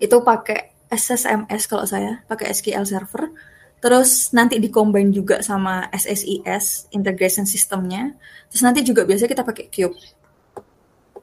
Itu 0.00 0.16
pakai 0.24 0.71
SSMS 0.92 1.64
kalau 1.64 1.88
saya, 1.88 2.20
pakai 2.28 2.52
SQL 2.52 2.84
server. 2.84 3.32
Terus 3.82 4.30
nanti 4.36 4.60
di-combine 4.62 5.10
juga 5.10 5.40
sama 5.42 5.88
SSIS, 5.90 6.92
integration 6.94 7.48
systemnya. 7.48 8.14
Terus 8.52 8.62
nanti 8.62 8.84
juga 8.84 9.02
biasa 9.08 9.26
kita 9.26 9.42
pakai 9.42 9.72
Cube. 9.72 9.96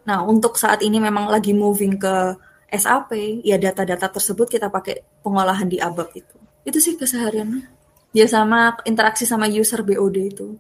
Nah, 0.10 0.26
untuk 0.26 0.58
saat 0.58 0.82
ini 0.82 0.98
memang 0.98 1.30
lagi 1.30 1.54
moving 1.54 2.02
ke 2.02 2.36
SAP, 2.74 3.14
ya 3.46 3.62
data-data 3.62 4.10
tersebut 4.10 4.50
kita 4.50 4.68
pakai 4.68 5.06
pengolahan 5.22 5.70
di 5.70 5.78
ABAP 5.78 6.10
itu. 6.18 6.36
Itu 6.66 6.78
sih 6.82 6.98
kesehariannya. 6.98 7.64
Ya 8.12 8.26
sama 8.26 8.74
interaksi 8.90 9.24
sama 9.30 9.46
user 9.46 9.86
BOD 9.86 10.18
itu. 10.34 10.58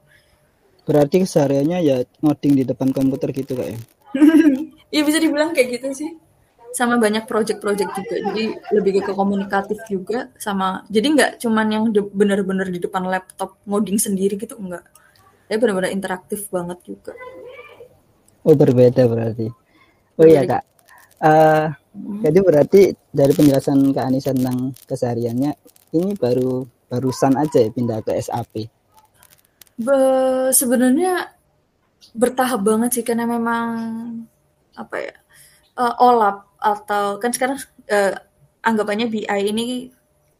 Berarti 0.85 1.25
kesehariannya 1.25 1.77
ya 1.81 1.97
ngoding 2.21 2.53
di 2.61 2.63
depan 2.65 2.93
komputer 2.93 3.33
gitu 3.33 3.57
Kak 3.57 3.67
ya. 3.73 3.79
Ya 4.89 5.05
bisa 5.05 5.21
dibilang 5.21 5.53
kayak 5.53 5.77
gitu 5.77 5.87
sih. 5.93 6.17
Sama 6.69 7.01
banyak 7.01 7.25
project-project 7.25 7.91
juga. 7.97 8.15
Jadi 8.29 8.43
lebih 8.73 9.01
ke 9.01 9.13
komunikatif 9.17 9.81
juga 9.89 10.29
sama 10.37 10.85
jadi 10.87 11.07
nggak 11.17 11.31
cuman 11.41 11.67
yang 11.69 11.83
bener-bener 11.91 12.69
di 12.69 12.77
depan 12.77 13.09
laptop 13.09 13.57
ngoding 13.65 13.97
sendiri 13.97 14.37
gitu 14.37 14.55
enggak. 14.61 14.85
Tapi 15.49 15.57
benar-benar 15.57 15.89
interaktif 15.89 16.45
banget 16.53 16.77
juga. 16.85 17.17
Oh 18.45 18.53
berbeda 18.53 19.05
berarti. 19.09 19.49
Oh 20.19 20.25
iya. 20.27 20.45
Kak. 20.45 20.63
Eh, 21.19 21.67
jadi 22.23 22.39
berarti 22.39 22.81
dari 23.11 23.33
penjelasan 23.35 23.91
Kak 23.91 24.05
Anissa 24.07 24.31
tentang 24.31 24.71
kesehariannya 24.87 25.51
ini 25.97 26.15
baru 26.15 26.63
barusan 26.87 27.35
aja 27.35 27.59
ya 27.59 27.69
pindah 27.73 27.99
ke 28.05 28.15
SAP. 28.17 28.71
Be- 29.79 30.51
sebenarnya 30.55 31.33
bertahap 32.15 32.63
banget 32.63 32.89
sih 32.99 33.05
karena 33.05 33.27
memang 33.27 33.67
apa 34.73 34.95
ya 34.97 35.15
eh, 35.79 35.95
OLAP 36.03 36.37
atau 36.59 37.17
kan 37.23 37.31
sekarang 37.31 37.57
eh, 37.87 38.13
anggapannya 38.63 39.07
BI 39.07 39.39
ini 39.47 39.89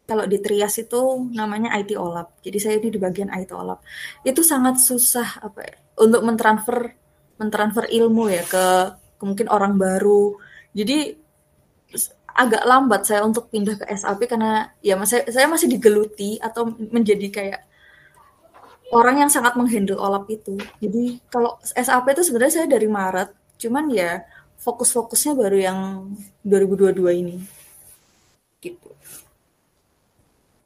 kalau 0.10 0.26
di 0.26 0.42
Trias 0.42 0.74
itu 0.82 1.30
namanya 1.32 1.78
IT 1.78 1.94
OLAP. 1.94 2.42
Jadi 2.42 2.58
saya 2.58 2.76
ini 2.82 2.90
di 2.90 3.00
bagian 3.00 3.30
IT 3.30 3.54
OLAP. 3.54 3.80
Itu 4.26 4.42
sangat 4.42 4.82
susah 4.82 5.46
apa 5.46 5.60
ya 5.62 5.76
untuk 6.02 6.26
mentransfer 6.26 6.98
mentransfer 7.38 7.86
ilmu 7.88 8.26
ya 8.34 8.44
ke 8.44 8.66
mungkin 9.22 9.48
orang 9.54 9.78
baru. 9.78 10.34
Jadi 10.74 11.14
agak 12.34 12.64
lambat 12.66 13.02
saya 13.06 13.22
untuk 13.22 13.52
pindah 13.54 13.78
ke 13.78 13.86
SAP 13.94 14.26
karena 14.26 14.72
ya 14.82 14.98
saya, 15.06 15.28
saya 15.30 15.46
masih 15.46 15.68
digeluti 15.70 16.40
atau 16.40 16.72
menjadi 16.72 17.28
kayak 17.30 17.62
orang 18.90 19.22
yang 19.22 19.30
sangat 19.30 19.54
menghandle 19.54 20.02
olap 20.02 20.26
itu. 20.32 20.58
Jadi 20.82 21.22
kalau 21.30 21.62
SAP 21.62 22.06
itu 22.18 22.24
sebenarnya 22.26 22.54
saya 22.64 22.68
dari 22.70 22.90
Maret, 22.90 23.30
cuman 23.62 23.86
ya 23.94 24.24
fokus-fokusnya 24.60 25.34
baru 25.36 25.58
yang 25.58 25.80
2022 26.44 27.22
ini. 27.24 27.36
Gitu. 28.60 28.90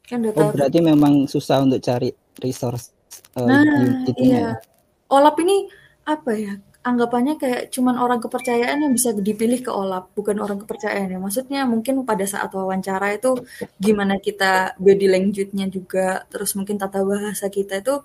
Kan 0.04 0.20
data 0.26 0.38
oh, 0.44 0.52
berarti 0.52 0.78
memang 0.84 1.24
susah 1.30 1.64
untuk 1.64 1.80
cari 1.80 2.12
resource 2.42 2.92
uh, 3.38 3.48
nah, 3.48 3.64
iya. 4.20 4.36
Ya? 4.36 4.48
Olap 5.08 5.40
ini 5.40 5.70
apa 6.04 6.32
ya? 6.36 6.54
anggapannya 6.84 7.40
kayak 7.40 7.72
cuman 7.72 7.96
orang 7.96 8.20
kepercayaan 8.20 8.84
yang 8.84 8.92
bisa 8.92 9.16
dipilih 9.16 9.64
ke 9.64 9.72
OLAP, 9.72 10.12
bukan 10.12 10.36
orang 10.36 10.60
kepercayaan 10.60 11.16
ya. 11.16 11.18
Maksudnya 11.18 11.64
mungkin 11.64 12.04
pada 12.04 12.28
saat 12.28 12.52
wawancara 12.52 13.16
itu 13.16 13.40
gimana 13.80 14.20
kita 14.20 14.76
body 14.76 15.08
language-nya 15.08 15.72
juga, 15.72 16.28
terus 16.28 16.52
mungkin 16.52 16.76
tata 16.76 17.00
bahasa 17.00 17.48
kita 17.48 17.80
itu 17.80 18.04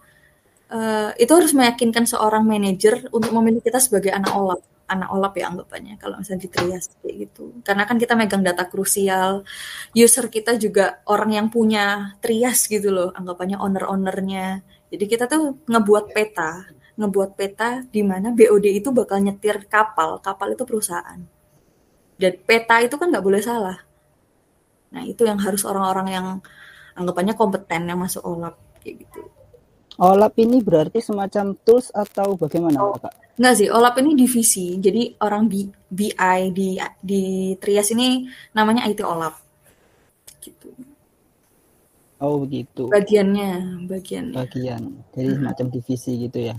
uh, 0.71 1.11
itu 1.19 1.31
harus 1.35 1.51
meyakinkan 1.51 2.07
seorang 2.07 2.47
manajer 2.47 3.11
untuk 3.11 3.35
memilih 3.35 3.59
kita 3.59 3.83
sebagai 3.83 4.15
anak 4.15 4.31
OLAP, 4.31 4.63
anak 4.89 5.13
OLAP 5.13 5.33
ya 5.37 5.45
anggapannya 5.53 5.95
kalau 6.01 6.17
misalnya 6.17 6.41
di 6.43 6.49
Trias 6.49 6.89
kayak 6.99 7.15
gitu. 7.29 7.43
Karena 7.61 7.85
kan 7.85 8.01
kita 8.01 8.17
megang 8.17 8.41
data 8.41 8.65
krusial, 8.65 9.45
user 9.93 10.25
kita 10.33 10.57
juga 10.57 11.05
orang 11.05 11.31
yang 11.37 11.47
punya 11.53 12.17
Trias 12.19 12.65
gitu 12.65 12.89
loh, 12.89 13.13
anggapannya 13.13 13.61
owner-ownernya. 13.61 14.65
Jadi 14.89 15.05
kita 15.05 15.29
tuh 15.29 15.61
ngebuat 15.69 16.11
peta 16.17 16.79
ngebuat 16.99 17.39
peta 17.39 17.79
di 17.87 18.03
mana 18.03 18.35
BOD 18.35 18.75
itu 18.75 18.91
bakal 18.91 19.23
nyetir 19.23 19.63
kapal, 19.71 20.19
kapal 20.19 20.51
itu 20.51 20.67
perusahaan. 20.67 21.23
Dan 22.19 22.33
peta 22.43 22.83
itu 22.83 22.99
kan 22.99 23.07
nggak 23.07 23.23
boleh 23.23 23.39
salah. 23.39 23.79
Nah 24.91 25.07
itu 25.07 25.23
yang 25.23 25.39
harus 25.39 25.63
orang-orang 25.63 26.07
yang 26.11 26.27
anggapannya 26.99 27.39
kompeten 27.39 27.87
yang 27.87 27.95
masuk 27.95 28.19
OLAP 28.27 28.59
kayak 28.83 29.07
gitu. 29.07 29.31
OLAP 29.99 30.33
ini 30.39 30.63
berarti 30.63 31.03
semacam 31.03 31.59
tools 31.67 31.91
atau 31.91 32.39
bagaimana 32.39 32.79
oh, 32.79 32.95
Kak? 32.95 33.35
Enggak 33.35 33.55
sih, 33.59 33.67
OLAP 33.67 33.99
ini 33.99 34.11
divisi. 34.15 34.79
Jadi 34.79 35.19
orang 35.19 35.51
B, 35.51 35.67
BI 35.91 36.39
di 36.55 36.79
di 37.03 37.53
Trias 37.59 37.91
ini 37.91 38.23
namanya 38.55 38.87
IT 38.87 39.03
OLAP. 39.03 39.35
Gitu. 40.39 40.71
Oh 42.23 42.39
begitu. 42.39 42.87
Bagiannya, 42.87 43.83
bagian. 43.91 44.31
Bagian. 44.31 45.03
Jadi 45.11 45.29
semacam 45.35 45.65
divisi 45.67 46.11
gitu 46.15 46.39
ya. 46.47 46.55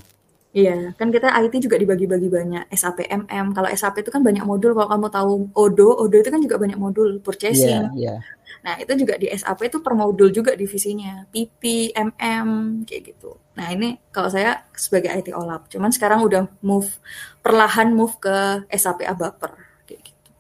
Iya, 0.50 0.98
kan 0.98 1.14
kita 1.14 1.30
IT 1.30 1.62
juga 1.62 1.78
dibagi-bagi 1.78 2.26
banyak, 2.26 2.64
SAP 2.74 3.06
MM. 3.06 3.54
Kalau 3.54 3.70
SAP 3.70 4.02
itu 4.02 4.10
kan 4.10 4.18
banyak 4.18 4.42
modul, 4.42 4.74
kalau 4.74 4.90
kamu 4.90 5.06
tahu 5.06 5.32
Odo, 5.54 5.94
Odo 5.94 6.16
itu 6.18 6.26
kan 6.26 6.42
juga 6.42 6.58
banyak 6.58 6.74
modul, 6.74 7.22
purchasing. 7.22 7.86
Iya, 7.94 8.18
yeah. 8.18 8.18
Nah, 8.60 8.76
itu 8.76 8.92
juga 8.92 9.16
di 9.16 9.32
SAP 9.32 9.72
itu 9.72 9.78
per 9.80 9.96
modul 9.96 10.28
juga 10.28 10.52
divisinya, 10.52 11.24
PP, 11.32 11.92
MM, 11.96 12.82
kayak 12.84 13.02
gitu. 13.16 13.40
Nah, 13.56 13.72
ini 13.72 13.96
kalau 14.12 14.28
saya 14.28 14.68
sebagai 14.76 15.08
IT 15.08 15.32
OLAP, 15.32 15.72
cuman 15.72 15.88
sekarang 15.88 16.20
udah 16.20 16.44
move, 16.60 16.88
perlahan 17.40 17.96
move 17.96 18.20
ke 18.20 18.68
SAP 18.68 19.08
Abaper, 19.08 19.56
kayak 19.88 20.12
gitu. 20.12 20.30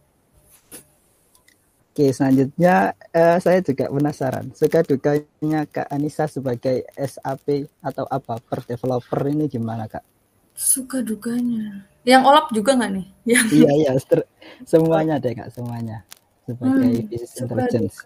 Oke, 1.90 2.06
selanjutnya 2.12 2.92
uh, 3.16 3.40
saya 3.40 3.64
juga 3.64 3.88
penasaran, 3.88 4.52
suka 4.52 4.84
dukanya 4.84 5.64
Kak 5.64 5.88
Anissa 5.88 6.28
sebagai 6.28 6.84
SAP 6.92 7.72
atau 7.80 8.04
Abaper 8.04 8.68
developer 8.68 9.20
ini 9.32 9.48
gimana 9.48 9.88
Kak? 9.88 10.04
Suka 10.52 11.00
dukanya. 11.00 11.88
Yang 12.04 12.22
OLAP 12.28 12.46
juga 12.52 12.76
nggak 12.76 12.92
nih? 13.00 13.06
Yang... 13.24 13.44
Iya, 13.48 13.70
iya, 13.80 13.92
semuanya 14.70 15.16
deh 15.16 15.32
Kak, 15.32 15.48
semuanya 15.56 16.04
sebagai 16.50 16.90
hmm, 16.90 17.06
business 17.06 17.34
intelligence. 17.38 17.96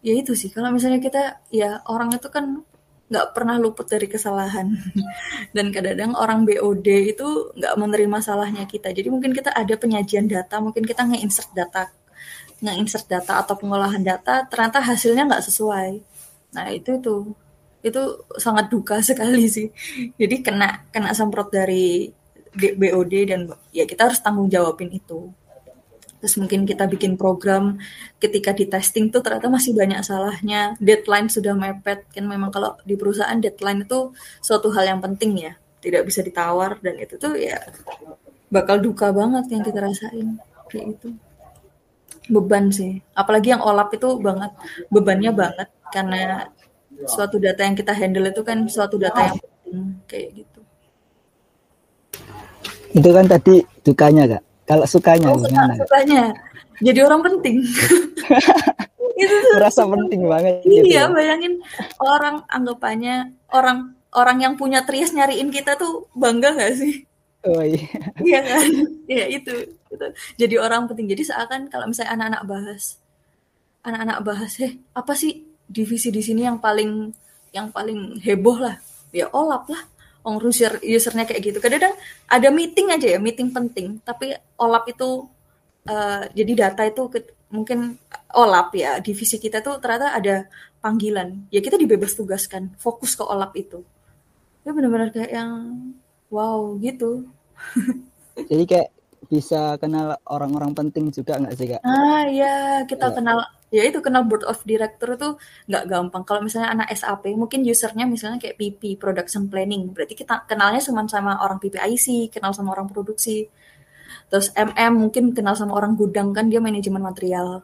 Ya 0.00 0.14
itu 0.16 0.32
sih, 0.32 0.48
kalau 0.48 0.72
misalnya 0.72 1.02
kita 1.02 1.44
ya 1.52 1.84
orang 1.84 2.14
itu 2.16 2.28
kan 2.32 2.64
nggak 3.10 3.34
pernah 3.34 3.58
luput 3.58 3.90
dari 3.90 4.06
kesalahan 4.06 4.70
dan 5.56 5.74
kadang-kadang 5.74 6.14
orang 6.14 6.46
BOD 6.46 6.88
itu 7.10 7.50
nggak 7.58 7.74
menerima 7.74 8.18
salahnya 8.22 8.64
kita. 8.70 8.94
Jadi 8.94 9.10
mungkin 9.10 9.34
kita 9.34 9.50
ada 9.50 9.74
penyajian 9.74 10.30
data, 10.30 10.62
mungkin 10.62 10.86
kita 10.86 11.02
nge-insert 11.10 11.50
data, 11.50 11.90
nge-insert 12.62 13.10
data 13.10 13.42
atau 13.42 13.58
pengolahan 13.58 14.00
data, 14.00 14.46
ternyata 14.46 14.78
hasilnya 14.78 15.26
nggak 15.26 15.42
sesuai. 15.42 15.90
Nah 16.54 16.66
itu 16.70 17.02
tuh 17.02 17.34
itu 17.82 18.02
sangat 18.38 18.70
duka 18.70 19.02
sekali 19.10 19.50
sih. 19.50 19.68
Jadi 20.14 20.46
kena 20.46 20.86
kena 20.94 21.10
semprot 21.10 21.50
dari 21.50 22.14
BOD 22.54 23.14
dan 23.26 23.40
ya 23.74 23.86
kita 23.90 24.10
harus 24.10 24.22
tanggung 24.22 24.46
jawabin 24.50 24.90
itu 24.90 25.30
terus 26.20 26.36
mungkin 26.36 26.68
kita 26.68 26.84
bikin 26.84 27.16
program 27.16 27.80
ketika 28.20 28.52
di 28.52 28.68
testing 28.68 29.08
tuh 29.08 29.24
ternyata 29.24 29.48
masih 29.48 29.72
banyak 29.72 30.04
salahnya. 30.04 30.76
Deadline 30.76 31.32
sudah 31.32 31.56
mepet. 31.56 32.04
Kan 32.12 32.28
memang 32.28 32.52
kalau 32.52 32.76
di 32.84 32.94
perusahaan 32.94 33.40
deadline 33.40 33.88
itu 33.88 34.12
suatu 34.44 34.68
hal 34.76 34.84
yang 34.96 35.00
penting 35.00 35.48
ya. 35.48 35.56
Tidak 35.80 36.04
bisa 36.04 36.20
ditawar 36.20 36.76
dan 36.84 37.00
itu 37.00 37.16
tuh 37.16 37.40
ya 37.40 37.56
bakal 38.52 38.84
duka 38.84 39.08
banget 39.16 39.48
yang 39.48 39.64
kita 39.64 39.80
rasain. 39.80 40.36
Kayak 40.68 41.00
itu 41.00 41.08
beban 42.28 42.68
sih. 42.68 43.00
Apalagi 43.16 43.56
yang 43.56 43.64
olap 43.64 43.88
itu 43.96 44.20
banget. 44.20 44.52
Bebannya 44.92 45.32
banget 45.32 45.68
karena 45.88 46.52
suatu 47.08 47.40
data 47.40 47.64
yang 47.64 47.72
kita 47.72 47.96
handle 47.96 48.28
itu 48.28 48.44
kan 48.44 48.68
suatu 48.68 49.00
data 49.00 49.24
yang 49.24 49.36
penting. 49.40 49.76
Kayak 50.04 50.28
gitu. 50.44 50.60
Itu 52.92 53.08
kan 53.08 53.24
tadi 53.24 53.64
dukanya 53.80 54.36
kak 54.36 54.49
kalau 54.70 54.86
sukanya 54.86 55.34
oh, 55.34 55.42
gimana? 55.42 55.74
Sukanya 55.74 56.22
jadi 56.78 57.00
orang 57.02 57.20
penting. 57.26 57.60
itu 59.20 59.36
merasa 59.52 59.84
penting 59.84 60.24
banget 60.24 60.64
gitu. 60.64 60.96
Iya, 60.96 61.12
bayangin 61.12 61.60
orang 62.00 62.40
anggapannya 62.48 63.36
orang 63.52 63.92
orang 64.16 64.38
yang 64.40 64.54
punya 64.56 64.80
trias 64.86 65.12
nyariin 65.12 65.52
kita 65.52 65.76
tuh 65.76 66.08
bangga 66.16 66.56
gak 66.56 66.78
sih? 66.78 67.04
Oh 67.44 67.60
iya. 67.60 67.84
Iya 68.22 68.40
kan? 68.46 68.68
Iya 69.04 69.24
itu, 69.28 69.52
itu. 69.92 70.06
Jadi 70.40 70.54
orang 70.56 70.88
penting. 70.88 71.10
Jadi 71.10 71.28
seakan 71.28 71.68
kalau 71.68 71.90
misalnya 71.90 72.16
anak-anak 72.16 72.42
bahas 72.48 72.96
anak-anak 73.80 74.18
bahas, 74.24 74.52
"Eh, 74.60 74.76
apa 74.92 75.12
sih 75.16 75.44
divisi 75.64 76.12
di 76.12 76.20
sini 76.20 76.44
yang 76.44 76.60
paling 76.60 77.12
yang 77.52 77.68
paling 77.72 78.20
heboh 78.24 78.56
lah?" 78.56 78.76
Ya 79.10 79.26
olap 79.34 79.66
lah 79.66 79.84
orang 80.24 80.40
user 80.52 80.72
usernya 80.84 81.24
kayak 81.24 81.40
gitu. 81.40 81.58
Kadang-kadang 81.58 81.96
ada 82.28 82.48
meeting 82.52 82.88
aja 82.92 83.06
ya, 83.16 83.18
meeting 83.18 83.50
penting, 83.50 83.98
tapi 84.04 84.36
olap 84.60 84.84
itu 84.88 85.28
uh, 85.88 86.22
jadi 86.32 86.52
data 86.68 86.82
itu 86.84 87.08
ke, 87.08 87.18
mungkin 87.50 87.96
olap 88.36 88.76
ya 88.76 89.00
divisi 89.02 89.40
kita 89.40 89.64
tuh 89.64 89.80
ternyata 89.80 90.14
ada 90.14 90.46
panggilan. 90.84 91.48
Ya 91.48 91.64
kita 91.64 91.80
dibebas 91.80 92.12
tugaskan, 92.16 92.72
fokus 92.76 93.16
ke 93.16 93.24
olap 93.24 93.56
itu. 93.56 93.80
Ya 94.64 94.76
benar-benar 94.76 95.10
kayak 95.12 95.32
yang 95.32 95.52
wow 96.28 96.76
gitu. 96.78 97.28
jadi 98.50 98.64
kayak 98.68 98.88
bisa 99.30 99.78
kenal 99.78 100.18
orang-orang 100.26 100.74
penting 100.74 101.14
juga 101.14 101.38
nggak 101.38 101.54
sih 101.54 101.66
kak? 101.70 101.80
Ah 101.86 102.26
ya 102.26 102.82
kita 102.82 103.14
ya. 103.14 103.14
kenal 103.14 103.38
ya 103.70 103.86
itu 103.86 104.02
kenal 104.02 104.26
board 104.26 104.42
of 104.42 104.58
director 104.66 105.14
itu 105.14 105.28
nggak 105.70 105.84
gampang. 105.86 106.22
Kalau 106.26 106.42
misalnya 106.42 106.74
anak 106.74 106.90
SAP 106.90 107.30
mungkin 107.38 107.62
usernya 107.62 108.04
misalnya 108.10 108.42
kayak 108.42 108.58
PP 108.58 108.98
production 108.98 109.46
planning, 109.46 109.94
berarti 109.94 110.18
kita 110.18 110.50
kenalnya 110.50 110.82
cuma 110.82 111.06
sama 111.06 111.38
orang 111.38 111.62
PPIC, 111.62 112.34
kenal 112.34 112.50
sama 112.50 112.74
orang 112.74 112.90
produksi. 112.90 113.46
Terus 114.26 114.50
MM 114.58 114.92
mungkin 115.06 115.30
kenal 115.30 115.54
sama 115.54 115.78
orang 115.78 115.94
gudang 115.94 116.34
kan 116.34 116.50
dia 116.50 116.58
manajemen 116.58 116.98
material. 116.98 117.62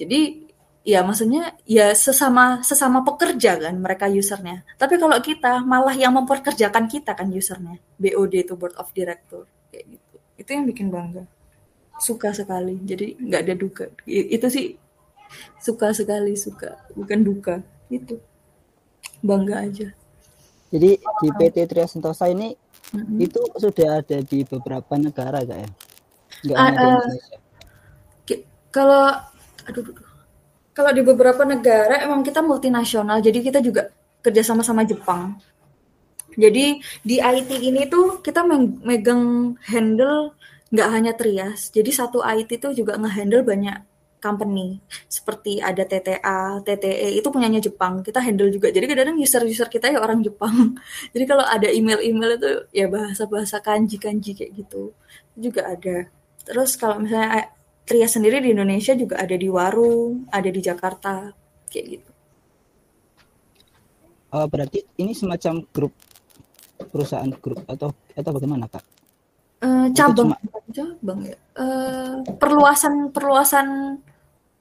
Jadi 0.00 0.48
ya 0.82 1.04
maksudnya 1.06 1.54
ya 1.62 1.94
sesama 1.94 2.64
sesama 2.64 3.04
pekerja 3.04 3.60
kan 3.60 3.76
mereka 3.76 4.08
usernya. 4.08 4.64
Tapi 4.80 4.96
kalau 4.96 5.20
kita 5.20 5.60
malah 5.60 5.92
yang 5.92 6.16
memperkerjakan 6.16 6.88
kita 6.88 7.12
kan 7.12 7.28
usernya. 7.28 7.76
BOD 8.00 8.48
itu 8.48 8.54
board 8.56 8.72
of 8.80 8.88
director 8.96 9.44
kayak 9.68 9.84
gitu. 9.92 10.11
Itu 10.42 10.50
yang 10.58 10.66
bikin 10.66 10.90
bangga. 10.90 11.22
Suka 12.02 12.34
sekali. 12.34 12.82
Jadi 12.82 13.14
nggak 13.14 13.40
ada 13.46 13.54
duka. 13.54 13.84
Itu 14.10 14.50
sih 14.50 14.74
suka 15.62 15.94
sekali 15.94 16.34
suka. 16.34 16.82
Bukan 16.98 17.22
duka. 17.22 17.62
Itu. 17.86 18.18
Bangga 19.22 19.62
aja. 19.62 19.94
Jadi 20.74 20.90
di 20.98 21.28
PT 21.30 21.56
Tria 21.70 21.86
Sentosa 21.86 22.26
ini 22.26 22.50
mm-hmm. 22.50 23.18
itu 23.22 23.40
sudah 23.54 24.02
ada 24.02 24.18
di 24.18 24.42
beberapa 24.42 24.98
negara 24.98 25.44
gak 25.46 25.58
ya? 25.62 25.70
Nggak 26.42 26.56
uh, 26.58 26.72
uh, 26.80 27.00
kalau 28.72 29.04
aduh, 29.68 29.84
aduh 29.84 29.94
kalau 30.72 30.90
di 30.96 31.04
beberapa 31.04 31.44
negara 31.44 32.00
emang 32.02 32.24
kita 32.24 32.40
multinasional. 32.40 33.20
Jadi 33.20 33.38
kita 33.44 33.60
juga 33.60 33.92
kerja 34.24 34.42
sama 34.42 34.64
sama 34.64 34.82
Jepang 34.82 35.36
jadi 36.34 36.78
di 37.04 37.16
IT 37.18 37.50
ini 37.50 37.88
tuh 37.88 38.20
kita 38.24 38.44
megang 38.84 39.56
handle 39.66 40.34
nggak 40.72 40.88
hanya 40.88 41.12
Trias 41.12 41.68
jadi 41.68 41.90
satu 41.92 42.24
IT 42.24 42.60
tuh 42.60 42.72
juga 42.72 42.96
ngehandle 42.96 43.44
banyak 43.44 43.92
company 44.22 44.78
seperti 45.10 45.58
ada 45.58 45.82
TTA, 45.82 46.62
TTE 46.62 47.18
itu 47.18 47.26
punyanya 47.26 47.58
Jepang. 47.58 48.06
Kita 48.06 48.22
handle 48.22 48.54
juga. 48.54 48.70
Jadi 48.70 48.86
kadang-kadang 48.86 49.18
user-user 49.18 49.66
kita 49.66 49.90
ya 49.90 49.98
orang 49.98 50.22
Jepang. 50.22 50.78
Jadi 51.12 51.24
kalau 51.26 51.42
ada 51.42 51.66
email-email 51.66 52.38
itu 52.38 52.50
ya 52.70 52.86
bahasa-bahasa 52.86 53.58
kanji-kanji 53.58 54.38
kayak 54.38 54.52
gitu. 54.54 54.94
Itu 55.34 55.50
juga 55.50 55.74
ada. 55.74 56.06
Terus 56.46 56.78
kalau 56.78 57.02
misalnya 57.02 57.50
Trias 57.82 58.14
sendiri 58.14 58.38
di 58.38 58.54
Indonesia 58.54 58.94
juga 58.94 59.18
ada 59.18 59.34
di 59.34 59.50
Waru, 59.50 60.30
ada 60.30 60.46
di 60.46 60.60
Jakarta, 60.62 61.34
kayak 61.66 61.86
gitu. 61.98 62.10
Oh, 64.32 64.46
berarti 64.46 64.86
ini 65.02 65.12
semacam 65.12 65.66
grup 65.74 65.92
perusahaan 66.88 67.30
grup 67.38 67.62
atau 67.66 67.94
atau 68.14 68.30
bagaimana 68.34 68.66
kak? 68.66 68.84
Uh, 69.62 69.86
cabang, 69.94 70.34
cabang 70.74 71.20
ya. 71.22 71.38
Uh, 71.54 72.26
perluasan 72.38 73.14
perluasan 73.14 73.98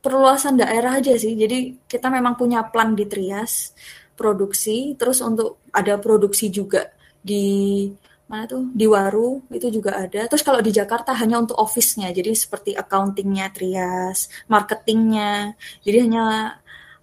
perluasan 0.02 0.58
daerah 0.58 0.98
aja 0.98 1.14
sih. 1.18 1.34
Jadi 1.38 1.86
kita 1.90 2.10
memang 2.10 2.38
punya 2.38 2.66
plan 2.66 2.94
di 2.94 3.06
Trias 3.10 3.74
produksi, 4.18 4.94
terus 4.98 5.22
untuk 5.26 5.66
ada 5.74 5.98
produksi 5.98 6.54
juga 6.54 6.90
di 7.22 7.90
mana 8.30 8.48
tuh 8.48 8.70
di 8.72 8.86
Waru 8.86 9.44
itu 9.54 9.68
juga 9.70 10.02
ada. 10.02 10.26
Terus 10.30 10.46
kalau 10.46 10.62
di 10.64 10.72
Jakarta 10.74 11.12
hanya 11.18 11.42
untuk 11.42 11.58
office-nya, 11.58 12.14
jadi 12.14 12.34
seperti 12.34 12.78
accounting-nya 12.78 13.50
Trias, 13.54 14.30
marketingnya. 14.50 15.58
Jadi 15.82 15.98
hanya 16.10 16.56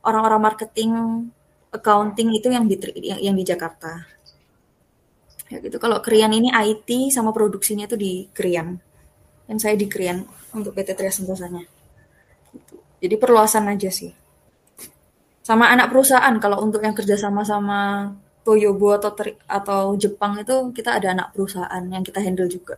orang-orang 0.03 0.41
marketing, 0.41 0.93
accounting 1.75 2.33
itu 2.33 2.49
yang 2.49 2.65
di 2.65 2.77
yang, 3.03 3.21
yang 3.33 3.37
di 3.37 3.45
Jakarta. 3.45 4.07
Ya 5.49 5.59
gitu. 5.65 5.81
Kalau 5.81 6.05
Krian 6.05 6.33
ini 6.33 6.53
IT 6.53 7.13
sama 7.13 7.33
produksinya 7.33 7.89
itu 7.89 7.97
di 7.97 8.29
Krian. 8.33 8.77
Dan 9.49 9.57
saya 9.57 9.75
di 9.81 9.89
Krian 9.89 10.25
untuk 10.53 10.77
PT 10.77 10.93
Trias 10.93 11.17
Sentosanya. 11.17 11.65
Jadi 13.01 13.15
perluasan 13.17 13.65
aja 13.71 13.89
sih. 13.89 14.13
Sama 15.41 15.73
anak 15.73 15.89
perusahaan 15.89 16.37
kalau 16.37 16.61
untuk 16.61 16.85
yang 16.85 16.93
kerja 16.93 17.17
sama 17.17 17.41
sama 17.41 18.13
Toyobo 18.45 18.97
atau 19.01 19.13
atau 19.49 19.97
Jepang 19.97 20.37
itu 20.37 20.73
kita 20.77 21.01
ada 21.01 21.17
anak 21.17 21.33
perusahaan 21.33 21.85
yang 21.89 22.05
kita 22.05 22.21
handle 22.21 22.49
juga. 22.49 22.77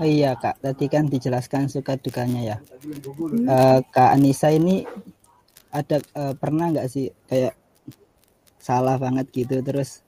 Oh 0.00 0.08
iya 0.08 0.32
kak, 0.32 0.64
tadi 0.64 0.88
kan 0.88 1.12
dijelaskan 1.12 1.68
suka 1.68 2.00
dukanya 2.00 2.40
ya. 2.40 2.56
Hmm. 2.56 3.44
Uh, 3.44 3.80
kak 3.92 4.16
Anissa 4.16 4.48
ini 4.48 4.88
ada 5.70 6.02
uh, 6.18 6.34
pernah 6.34 6.70
nggak 6.70 6.88
sih 6.90 7.10
kayak 7.30 7.54
salah 8.60 9.00
banget 9.00 9.26
gitu 9.32 9.62
terus 9.64 10.04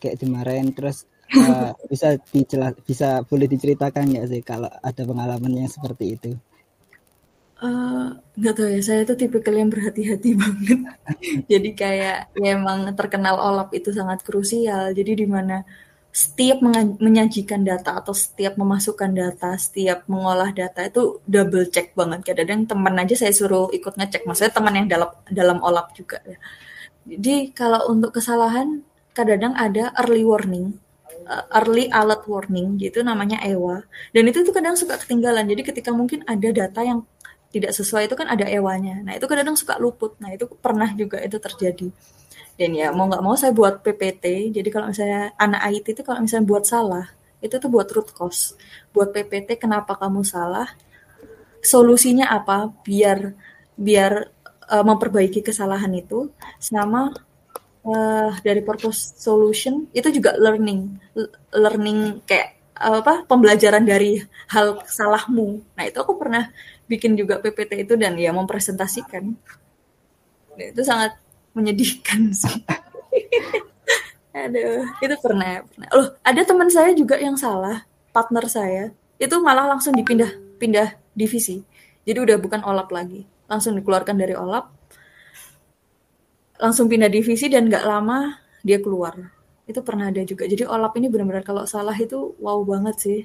kayak 0.00 0.18
dimarahin 0.18 0.72
terus 0.72 1.06
uh, 1.36 1.72
bisa 1.92 2.18
dijelas 2.32 2.74
bisa 2.82 3.22
boleh 3.28 3.46
diceritakan 3.46 4.10
nggak 4.10 4.26
sih 4.26 4.40
kalau 4.42 4.68
ada 4.68 5.02
pengalaman 5.04 5.64
yang 5.64 5.70
seperti 5.70 6.16
itu? 6.16 6.32
Uh, 7.60 8.16
nggak 8.40 8.56
tahu 8.56 8.72
ya, 8.72 8.80
saya 8.80 9.00
tuh 9.04 9.20
tipe 9.20 9.36
kalian 9.44 9.68
berhati-hati 9.68 10.32
banget. 10.40 10.80
Jadi 11.44 11.70
kayak 11.76 12.32
ya 12.32 12.56
emang 12.56 12.88
terkenal 12.96 13.36
olap 13.36 13.68
itu 13.76 13.92
sangat 13.92 14.24
krusial. 14.24 14.96
Jadi 14.96 15.12
di 15.12 15.26
mana 15.28 15.60
setiap 16.10 16.58
menyajikan 16.98 17.62
data 17.62 17.94
atau 18.02 18.10
setiap 18.10 18.58
memasukkan 18.58 19.14
data, 19.14 19.54
setiap 19.54 20.10
mengolah 20.10 20.50
data 20.50 20.82
itu 20.82 21.22
double 21.22 21.70
check 21.70 21.94
banget. 21.94 22.26
Kadang-kadang 22.26 22.66
teman 22.66 22.94
aja 22.98 23.14
saya 23.14 23.30
suruh 23.30 23.70
ikut 23.70 23.94
ngecek. 23.94 24.26
Maksudnya 24.26 24.52
teman 24.52 24.74
yang 24.74 24.86
dalam 24.90 25.10
dalam 25.30 25.58
olap 25.62 25.94
juga 25.94 26.18
ya. 26.26 26.38
Jadi 27.06 27.54
kalau 27.54 27.86
untuk 27.88 28.18
kesalahan 28.18 28.82
kadang-kadang 29.14 29.54
ada 29.54 29.84
early 30.02 30.22
warning 30.26 30.78
uh, 31.26 31.44
early 31.62 31.86
alert 31.90 32.26
warning 32.26 32.78
gitu 32.78 33.02
namanya 33.02 33.38
EWA 33.46 33.82
dan 34.14 34.22
itu 34.26 34.42
tuh 34.42 34.54
kadang 34.54 34.74
suka 34.78 34.98
ketinggalan 34.98 35.46
jadi 35.46 35.62
ketika 35.66 35.90
mungkin 35.94 36.26
ada 36.26 36.50
data 36.50 36.80
yang 36.82 37.06
tidak 37.50 37.74
sesuai 37.74 38.06
itu 38.06 38.14
kan 38.14 38.30
ada 38.30 38.46
ewanya 38.46 39.02
nah 39.02 39.12
itu 39.14 39.26
kadang 39.26 39.58
suka 39.58 39.78
luput 39.82 40.14
nah 40.22 40.30
itu 40.30 40.46
pernah 40.58 40.90
juga 40.94 41.18
itu 41.22 41.36
terjadi 41.38 41.88
dan 42.60 42.76
ya 42.76 42.92
mau 42.92 43.08
nggak 43.08 43.24
mau 43.24 43.32
saya 43.40 43.56
buat 43.56 43.80
PPT 43.80 44.52
jadi 44.52 44.68
kalau 44.68 44.92
misalnya 44.92 45.32
anak 45.40 45.60
IT 45.72 45.96
itu 45.96 46.02
kalau 46.04 46.20
misalnya 46.20 46.44
buat 46.44 46.68
salah 46.68 47.08
itu 47.40 47.54
tuh 47.56 47.70
buat 47.72 47.88
root 47.88 48.12
cause. 48.12 48.54
Buat 48.92 49.16
PPT 49.16 49.56
kenapa 49.56 49.96
kamu 49.96 50.22
salah? 50.24 50.68
Solusinya 51.64 52.28
apa? 52.28 52.68
Biar 52.84 53.32
biar 53.76 54.28
uh, 54.68 54.84
memperbaiki 54.84 55.40
kesalahan 55.40 55.92
itu. 55.96 56.28
Sama 56.60 57.08
uh, 57.84 58.30
dari 58.44 58.60
purpose 58.60 59.16
solution 59.16 59.88
itu 59.96 60.08
juga 60.12 60.36
learning. 60.36 61.00
Learning 61.56 62.20
kayak 62.28 62.60
apa 62.80 63.28
pembelajaran 63.28 63.84
dari 63.84 64.20
hal 64.52 64.80
salahmu. 64.88 65.60
Nah 65.76 65.84
itu 65.84 66.00
aku 66.00 66.16
pernah 66.16 66.48
bikin 66.88 67.16
juga 67.16 67.40
PPT 67.40 67.88
itu 67.88 67.94
dan 67.96 68.16
ya 68.16 68.32
mempresentasikan. 68.32 69.24
Nah, 70.50 70.66
itu 70.76 70.82
sangat 70.84 71.16
menyedihkan 71.56 72.30
sih 72.40 72.62
aduh 74.30 74.86
itu 75.02 75.14
pernah 75.18 75.66
pernah 75.66 75.88
loh 75.90 76.08
ada 76.22 76.40
teman 76.46 76.70
saya 76.70 76.94
juga 76.94 77.18
yang 77.18 77.34
salah 77.34 77.82
partner 78.14 78.46
saya 78.46 78.84
itu 79.20 79.36
malah 79.42 79.66
langsung 79.66 79.92
dipindah 79.92 80.30
pindah 80.56 80.96
divisi 81.12 81.66
jadi 82.06 82.22
udah 82.22 82.36
bukan 82.38 82.62
olap 82.62 82.88
lagi 82.94 83.26
langsung 83.50 83.74
dikeluarkan 83.74 84.16
dari 84.16 84.38
olap 84.38 84.70
langsung 86.60 86.86
pindah 86.86 87.08
divisi 87.08 87.48
dan 87.48 87.66
nggak 87.66 87.84
lama 87.88 88.36
dia 88.60 88.78
keluar. 88.78 89.16
Itu 89.64 89.80
pernah 89.80 90.12
ada 90.12 90.20
juga. 90.22 90.44
Jadi 90.44 90.68
Olap 90.68 90.92
ini 91.00 91.08
benar-benar 91.08 91.42
kalau 91.42 91.64
salah 91.64 91.96
itu 91.96 92.36
wow 92.38 92.60
banget 92.62 92.96
sih. 93.00 93.20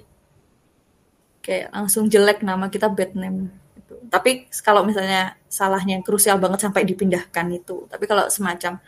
Kayak 1.43 1.75
langsung 1.75 2.09
jelek 2.09 2.41
nama 2.41 2.71
kita 2.71 2.89
bad 2.89 3.13
name. 3.13 3.51
Gitu. 3.85 4.01
Tapi 4.09 4.49
kalau 4.65 4.81
misalnya 4.81 5.37
salahnya 5.45 6.01
krusial 6.01 6.41
banget 6.41 6.65
sampai 6.65 6.81
dipindahkan 6.89 7.45
itu. 7.53 7.85
Tapi 7.85 8.09
kalau 8.09 8.25
semacam 8.33 8.81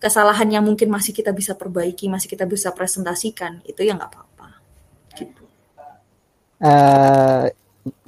kesalahan 0.00 0.48
yang 0.48 0.64
mungkin 0.64 0.88
masih 0.88 1.12
kita 1.12 1.36
bisa 1.36 1.52
perbaiki, 1.52 2.08
masih 2.08 2.32
kita 2.32 2.48
bisa 2.48 2.72
presentasikan, 2.72 3.60
itu 3.68 3.84
ya 3.84 3.92
nggak 3.92 4.08
apa-apa. 4.08 4.48
Gitu. 5.12 5.44
Uh, 6.64 7.44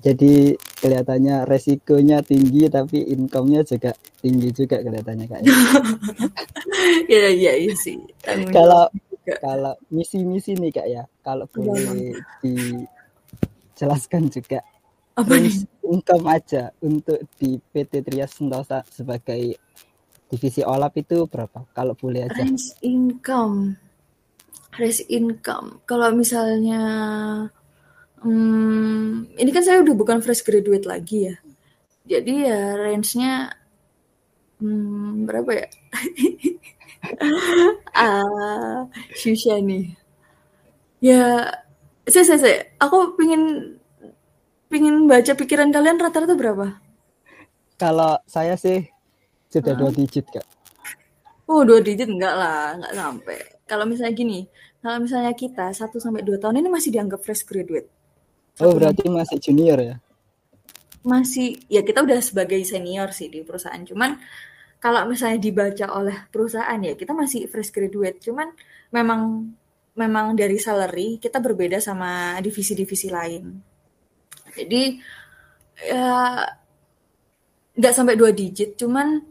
jadi 0.00 0.57
kelihatannya 0.81 1.44
resikonya 1.44 2.24
tinggi 2.24 2.72
tapi 2.72 3.05
income-nya 3.05 3.61
juga 3.68 3.92
tinggi 4.24 4.48
juga 4.57 4.81
kelihatannya 4.81 5.29
kak. 5.29 5.44
ya 7.05 7.29
ya 7.44 7.53
iya 7.53 7.74
sih. 7.76 8.00
Kalau 8.48 8.88
kalau 9.44 9.76
misi-misi 9.92 10.57
nih 10.57 10.72
kak 10.72 10.88
ya, 10.88 11.05
kalau 11.20 11.44
boleh 11.53 12.16
dijelaskan 12.40 14.33
juga 14.33 14.64
apa 15.20 15.35
nih? 15.37 15.54
income 15.90 16.26
aja 16.30 16.70
untuk 16.80 17.18
di 17.37 17.59
PT 17.59 18.06
Trias 18.06 18.33
Sentosa 18.35 18.87
sebagai 18.87 19.59
divisi 20.30 20.62
olap 20.62 20.94
itu 20.96 21.26
berapa? 21.26 21.66
Kalau 21.74 21.98
boleh 21.98 22.30
aja. 22.30 22.46
Range 22.46 22.68
income. 22.87 23.74
Range 24.78 25.02
income. 25.11 25.83
Kalau 25.85 26.14
misalnya 26.14 26.83
Hmm, 28.20 29.33
ini 29.40 29.48
kan 29.48 29.64
saya 29.64 29.80
udah 29.80 29.96
bukan 29.96 30.20
fresh 30.20 30.44
graduate 30.44 30.85
lagi 30.85 31.33
ya. 31.33 31.37
Jadi 32.04 32.44
ya 32.44 32.76
range-nya 32.76 33.56
hmm, 34.61 35.24
berapa 35.24 35.50
ya? 35.56 35.68
ah, 37.96 38.85
susah 39.16 39.56
nih. 39.64 39.96
Ya, 41.00 41.48
saya, 42.04 42.24
saya, 42.28 42.40
saya, 42.44 42.59
aku 42.76 43.16
pingin 43.16 43.72
pingin 44.70 45.11
baca 45.11 45.35
pikiran 45.35 45.74
kalian 45.74 45.98
rata-rata 45.98 46.38
berapa? 46.38 46.78
Kalau 47.74 48.22
saya 48.24 48.54
sih 48.54 48.87
sudah 49.50 49.74
dua 49.74 49.90
digit 49.90 50.30
kak. 50.30 50.46
Oh 51.50 51.66
dua 51.66 51.83
digit 51.83 52.06
enggak 52.06 52.35
lah, 52.38 52.78
enggak 52.78 52.94
sampai. 52.94 53.38
Kalau 53.66 53.85
misalnya 53.85 54.14
gini, 54.14 54.40
kalau 54.78 55.02
misalnya 55.02 55.35
kita 55.35 55.74
satu 55.74 55.98
sampai 55.98 56.22
dua 56.22 56.38
tahun 56.38 56.62
ini 56.62 56.70
masih 56.70 56.94
dianggap 56.94 57.20
fresh 57.26 57.42
graduate 57.42 57.90
Oh 58.61 58.76
berarti 58.76 59.09
masih 59.09 59.40
junior 59.40 59.78
ya? 59.80 59.96
Masih 61.00 61.56
ya 61.72 61.80
kita 61.80 62.04
udah 62.04 62.20
sebagai 62.20 62.61
senior 62.66 63.09
sih 63.16 63.33
di 63.33 63.40
perusahaan. 63.40 63.80
Cuman 63.80 64.20
kalau 64.76 65.09
misalnya 65.09 65.40
dibaca 65.40 65.87
oleh 65.96 66.28
perusahaan 66.28 66.76
ya 66.76 66.92
kita 66.92 67.16
masih 67.16 67.48
fresh 67.48 67.72
graduate. 67.72 68.20
Cuman 68.20 68.52
memang 68.92 69.48
memang 69.97 70.36
dari 70.36 70.61
salary 70.61 71.16
kita 71.16 71.40
berbeda 71.40 71.80
sama 71.80 72.36
divisi-divisi 72.44 73.09
lain. 73.09 73.69
Jadi 74.57 75.03
ya 75.80 76.44
nggak 77.76 77.94
sampai 77.96 78.14
dua 78.18 78.30
digit, 78.34 78.76
cuman 78.76 79.24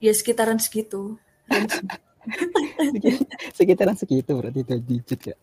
ya 0.00 0.12
sekitaran 0.14 0.56
segitu. 0.56 1.18
sekitaran 3.52 3.96
segitu 3.98 4.32
berarti 4.32 4.60
dua 4.64 4.80
digit 4.80 5.20
ya? 5.20 5.36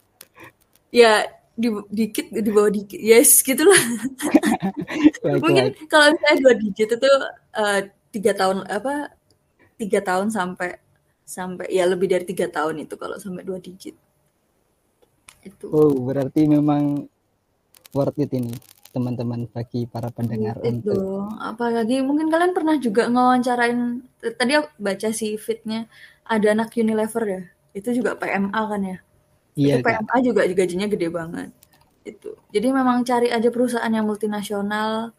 Ya 0.91 1.14
di 1.53 1.70
dikit 1.93 2.34
di 2.34 2.49
bawah 2.49 2.72
dikit. 2.74 2.97
Yes 2.97 3.45
gitulah. 3.45 3.78
Mungkin 5.43 5.78
kalau 5.86 6.16
misalnya 6.16 6.39
dua 6.41 6.53
digit 6.57 6.89
itu 6.97 7.12
uh, 7.53 7.80
tiga 8.09 8.32
tahun 8.34 8.66
apa 8.66 9.14
tiga 9.78 9.99
tahun 10.01 10.34
sampai 10.34 10.82
sampai 11.22 11.70
ya 11.72 11.88
lebih 11.88 12.12
dari 12.12 12.26
tiga 12.28 12.49
tahun 12.49 12.84
itu 12.84 12.97
kalau 12.97 13.22
sampai 13.22 13.45
dua 13.45 13.62
digit. 13.62 13.93
Itu. 15.45 15.70
Oh 15.70 15.93
berarti 16.01 16.49
memang 16.49 17.05
worth 17.93 18.18
it 18.18 18.32
ini 18.34 18.53
teman-teman 18.92 19.48
bagi 19.48 19.88
para 19.88 20.12
pendengar 20.12 20.60
itu 20.62 20.92
untuk 20.92 21.32
apalagi 21.39 22.04
mungkin 22.04 22.28
kalian 22.28 22.52
pernah 22.52 22.76
juga 22.78 23.08
ngewawancarain 23.08 24.04
tadi 24.20 24.52
aku 24.60 24.70
baca 24.78 25.10
si 25.16 25.39
fitnya 25.39 25.88
ada 26.28 26.48
anak 26.54 26.76
Unilever 26.76 27.24
ya? 27.28 27.42
Itu 27.72 27.92
juga 27.92 28.16
PMA 28.16 28.52
kan 28.56 28.82
ya? 28.84 28.98
Iya, 29.56 29.76
itu 29.80 29.84
PMA 29.84 30.16
juga 30.24 30.42
gajinya 30.48 30.88
gede 30.88 31.08
banget. 31.12 31.50
Itu. 32.08 32.39
Jadi 32.52 32.68
memang 32.72 33.04
cari 33.04 33.28
aja 33.32 33.50
perusahaan 33.52 33.92
yang 33.92 34.08
multinasional 34.08 35.12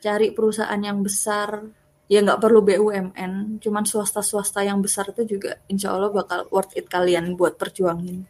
cari 0.00 0.32
perusahaan 0.32 0.80
yang 0.80 1.02
besar. 1.02 1.66
Ya 2.10 2.18
nggak 2.26 2.42
perlu 2.42 2.66
BUMN 2.66 3.62
cuman 3.62 3.86
swasta 3.86 4.18
swasta 4.18 4.66
yang 4.66 4.82
besar 4.82 5.14
itu 5.14 5.38
juga 5.38 5.62
insya 5.70 5.94
Allah 5.94 6.10
bakal 6.10 6.42
worth 6.50 6.74
it 6.74 6.90
kalian 6.90 7.38
buat 7.38 7.54
perjuangin 7.54 8.26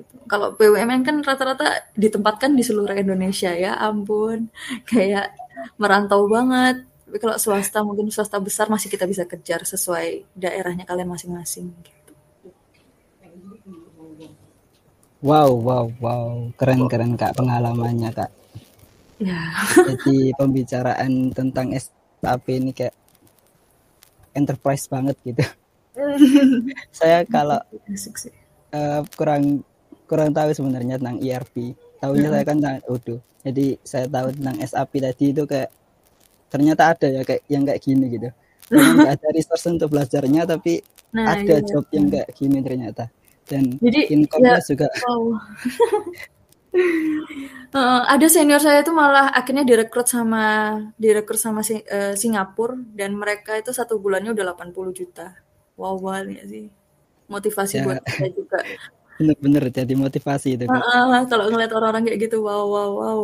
gitu. 0.00 0.14
kalau 0.24 0.56
BUMN 0.56 1.04
kan 1.04 1.20
rata-rata 1.20 1.84
ditempatkan 1.94 2.56
di 2.56 2.64
seluruh 2.64 2.96
Indonesia 2.96 3.52
ya 3.52 3.76
ampun 3.76 4.48
kayak 4.90 5.36
merantau 5.76 6.24
banget 6.26 6.88
tapi 7.10 7.18
kalau 7.18 7.36
swasta 7.42 7.82
mungkin 7.82 8.06
swasta 8.14 8.38
besar 8.38 8.70
masih 8.70 8.86
kita 8.86 9.02
bisa 9.02 9.26
kejar 9.26 9.66
sesuai 9.66 10.30
daerahnya 10.30 10.86
kalian 10.86 11.10
masing-masing 11.10 11.74
gitu. 11.82 12.00
Wow, 15.20 15.52
wow, 15.58 15.86
wow. 16.00 16.48
Keren-keren 16.56 17.18
Kak 17.18 17.36
pengalamannya 17.36 18.08
Kak. 18.14 18.30
Ya. 19.20 19.52
Jadi 19.90 20.32
pembicaraan 20.32 21.28
tentang 21.34 21.76
SAP 21.76 22.46
ini 22.56 22.72
kayak 22.72 22.96
enterprise 24.32 24.88
banget 24.88 25.18
gitu. 25.26 25.44
Saya 26.96 27.26
kalau 27.28 27.60
uh, 28.72 29.02
kurang 29.12 29.60
kurang 30.10 30.34
tahu 30.34 30.50
sebenarnya 30.50 30.98
tentang 30.98 31.22
ERP. 31.22 31.78
Tahunya 32.02 32.28
saya 32.34 32.42
kan 32.42 32.56
tentang 32.58 32.82
Odoo. 32.90 33.22
Jadi 33.46 33.66
saya 33.86 34.06
tahu 34.10 34.34
tentang 34.34 34.56
SAP 34.66 34.92
tadi 34.98 35.24
itu 35.30 35.42
kayak 35.46 35.70
ternyata 36.50 36.82
ada 36.90 37.06
ya 37.06 37.22
kayak 37.22 37.42
yang 37.46 37.62
kayak 37.62 37.80
gini 37.80 38.04
gitu. 38.10 38.28
Nggak 38.74 39.12
ada 39.22 39.28
resource 39.30 39.70
untuk 39.70 39.94
belajarnya 39.94 40.42
tapi 40.50 40.82
nah, 41.14 41.38
ada 41.38 41.62
iya. 41.62 41.66
job 41.66 41.86
yang 41.94 42.10
kayak 42.10 42.28
gini 42.34 42.58
ternyata 42.58 43.06
dan 43.46 43.78
Jadi 43.78 44.14
income-nya 44.14 44.58
ya, 44.58 44.66
juga. 44.66 44.86
Wow. 45.06 45.22
uh, 47.74 48.02
ada 48.14 48.26
senior 48.30 48.62
saya 48.62 48.86
itu 48.86 48.94
malah 48.94 49.34
akhirnya 49.34 49.66
direkrut 49.66 50.06
sama 50.06 50.74
direkrut 50.94 51.38
sama 51.42 51.66
si, 51.66 51.82
uh, 51.82 52.14
Singapura 52.14 52.78
dan 52.94 53.18
mereka 53.18 53.58
itu 53.58 53.74
satu 53.74 53.98
bulannya 53.98 54.30
udah 54.34 54.54
80 54.54 54.94
juta. 54.94 55.34
Wow 55.74 55.98
banget 55.98 56.42
ya 56.42 56.44
sih. 56.46 56.64
Motivasi 57.26 57.74
ya. 57.78 57.84
buat 57.86 58.02
saya 58.06 58.30
juga. 58.30 58.58
Bener-bener 59.20 59.68
jadi 59.68 59.92
motivasi 59.92 60.56
itu. 60.56 60.64
Uh, 60.64 60.80
uh, 60.80 61.22
kalau 61.28 61.52
ngeliat 61.52 61.76
orang-orang 61.76 62.08
kayak 62.08 62.24
gitu, 62.24 62.40
wow 62.40 62.64
wow 62.64 62.90
wow. 62.96 63.20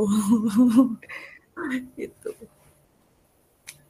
gitu. 2.01 2.30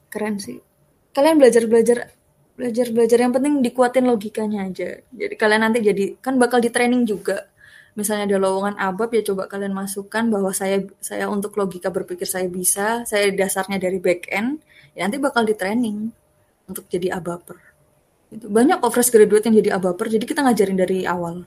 Keren 0.07 0.39
sih. 0.39 0.63
Kalian 1.11 1.35
belajar-belajar 1.35 2.15
belajar 2.57 2.89
belajar 2.89 3.19
yang 3.21 3.29
penting 3.29 3.61
dikuatin 3.61 4.09
logikanya 4.09 4.65
aja 4.65 4.97
jadi 5.13 5.33
kalian 5.37 5.61
nanti 5.61 5.77
jadi 5.85 6.17
kan 6.17 6.41
bakal 6.41 6.57
di 6.57 6.73
training 6.73 7.05
juga 7.05 7.45
misalnya 7.93 8.33
ada 8.33 8.37
lowongan 8.41 8.81
abab 8.81 9.13
ya 9.13 9.21
coba 9.21 9.45
kalian 9.45 9.77
masukkan 9.77 10.25
bahwa 10.25 10.49
saya 10.57 10.81
saya 10.97 11.29
untuk 11.29 11.53
logika 11.53 11.93
berpikir 11.93 12.25
saya 12.25 12.49
bisa 12.49 13.05
saya 13.05 13.29
dasarnya 13.29 13.77
dari 13.77 14.01
back 14.01 14.25
end 14.33 14.57
ya 14.97 15.05
nanti 15.05 15.21
bakal 15.21 15.45
di 15.45 15.53
training 15.53 16.09
untuk 16.65 16.89
jadi 16.89 17.13
abaper 17.21 17.61
itu 18.33 18.49
banyak 18.49 18.81
fresh 18.89 19.13
graduate 19.13 19.45
yang 19.53 19.55
jadi 19.61 19.69
abaper 19.77 20.09
jadi 20.09 20.25
kita 20.25 20.41
ngajarin 20.41 20.77
dari 20.81 21.05
awal 21.05 21.45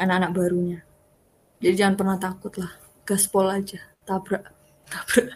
anak-anak 0.00 0.30
barunya 0.34 0.78
jadi 1.62 1.74
jangan 1.86 1.96
pernah 1.96 2.16
takut 2.20 2.54
lah 2.60 2.72
gaspol 3.06 3.46
aja 3.50 3.80
tabrak 4.04 4.44
tabrak 4.92 5.32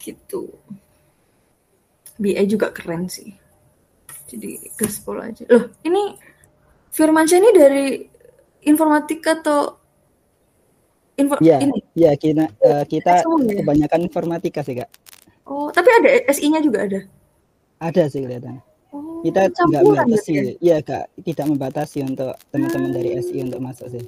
gitu 0.00 0.48
BI 2.20 2.44
juga 2.44 2.68
keren 2.68 3.08
sih. 3.08 3.32
Jadi 4.28 4.60
gaspol 4.76 5.24
aja. 5.24 5.48
Loh, 5.48 5.72
ini 5.82 6.14
Firmansyah 6.92 7.38
ini 7.40 7.50
dari 7.56 7.86
informatika 8.68 9.40
atau 9.40 9.80
info 11.16 11.40
ya, 11.40 11.64
ini? 11.64 11.80
Iya, 11.96 12.12
kita 12.20 12.44
uh, 12.60 12.84
kita 12.84 13.24
ya? 13.24 13.64
kebanyakan 13.64 14.00
informatika 14.04 14.60
sih, 14.60 14.76
Kak. 14.76 14.90
Oh, 15.48 15.72
tapi 15.72 15.88
ada 15.96 16.28
SI-nya 16.30 16.60
juga 16.60 16.84
ada? 16.84 17.00
Ada 17.80 18.12
sih 18.12 18.20
kelihatan. 18.22 18.60
Kita 19.20 19.52
nggak 19.52 19.82
membatasi, 19.84 20.32
ya? 20.32 20.52
iya 20.60 20.76
kak, 20.80 21.12
tidak 21.20 21.46
membatasi 21.52 21.98
untuk 22.04 22.32
teman-teman 22.48 22.90
dari 22.96 23.20
SI 23.20 23.44
untuk 23.44 23.60
masuk 23.60 23.86
sih. 23.92 24.04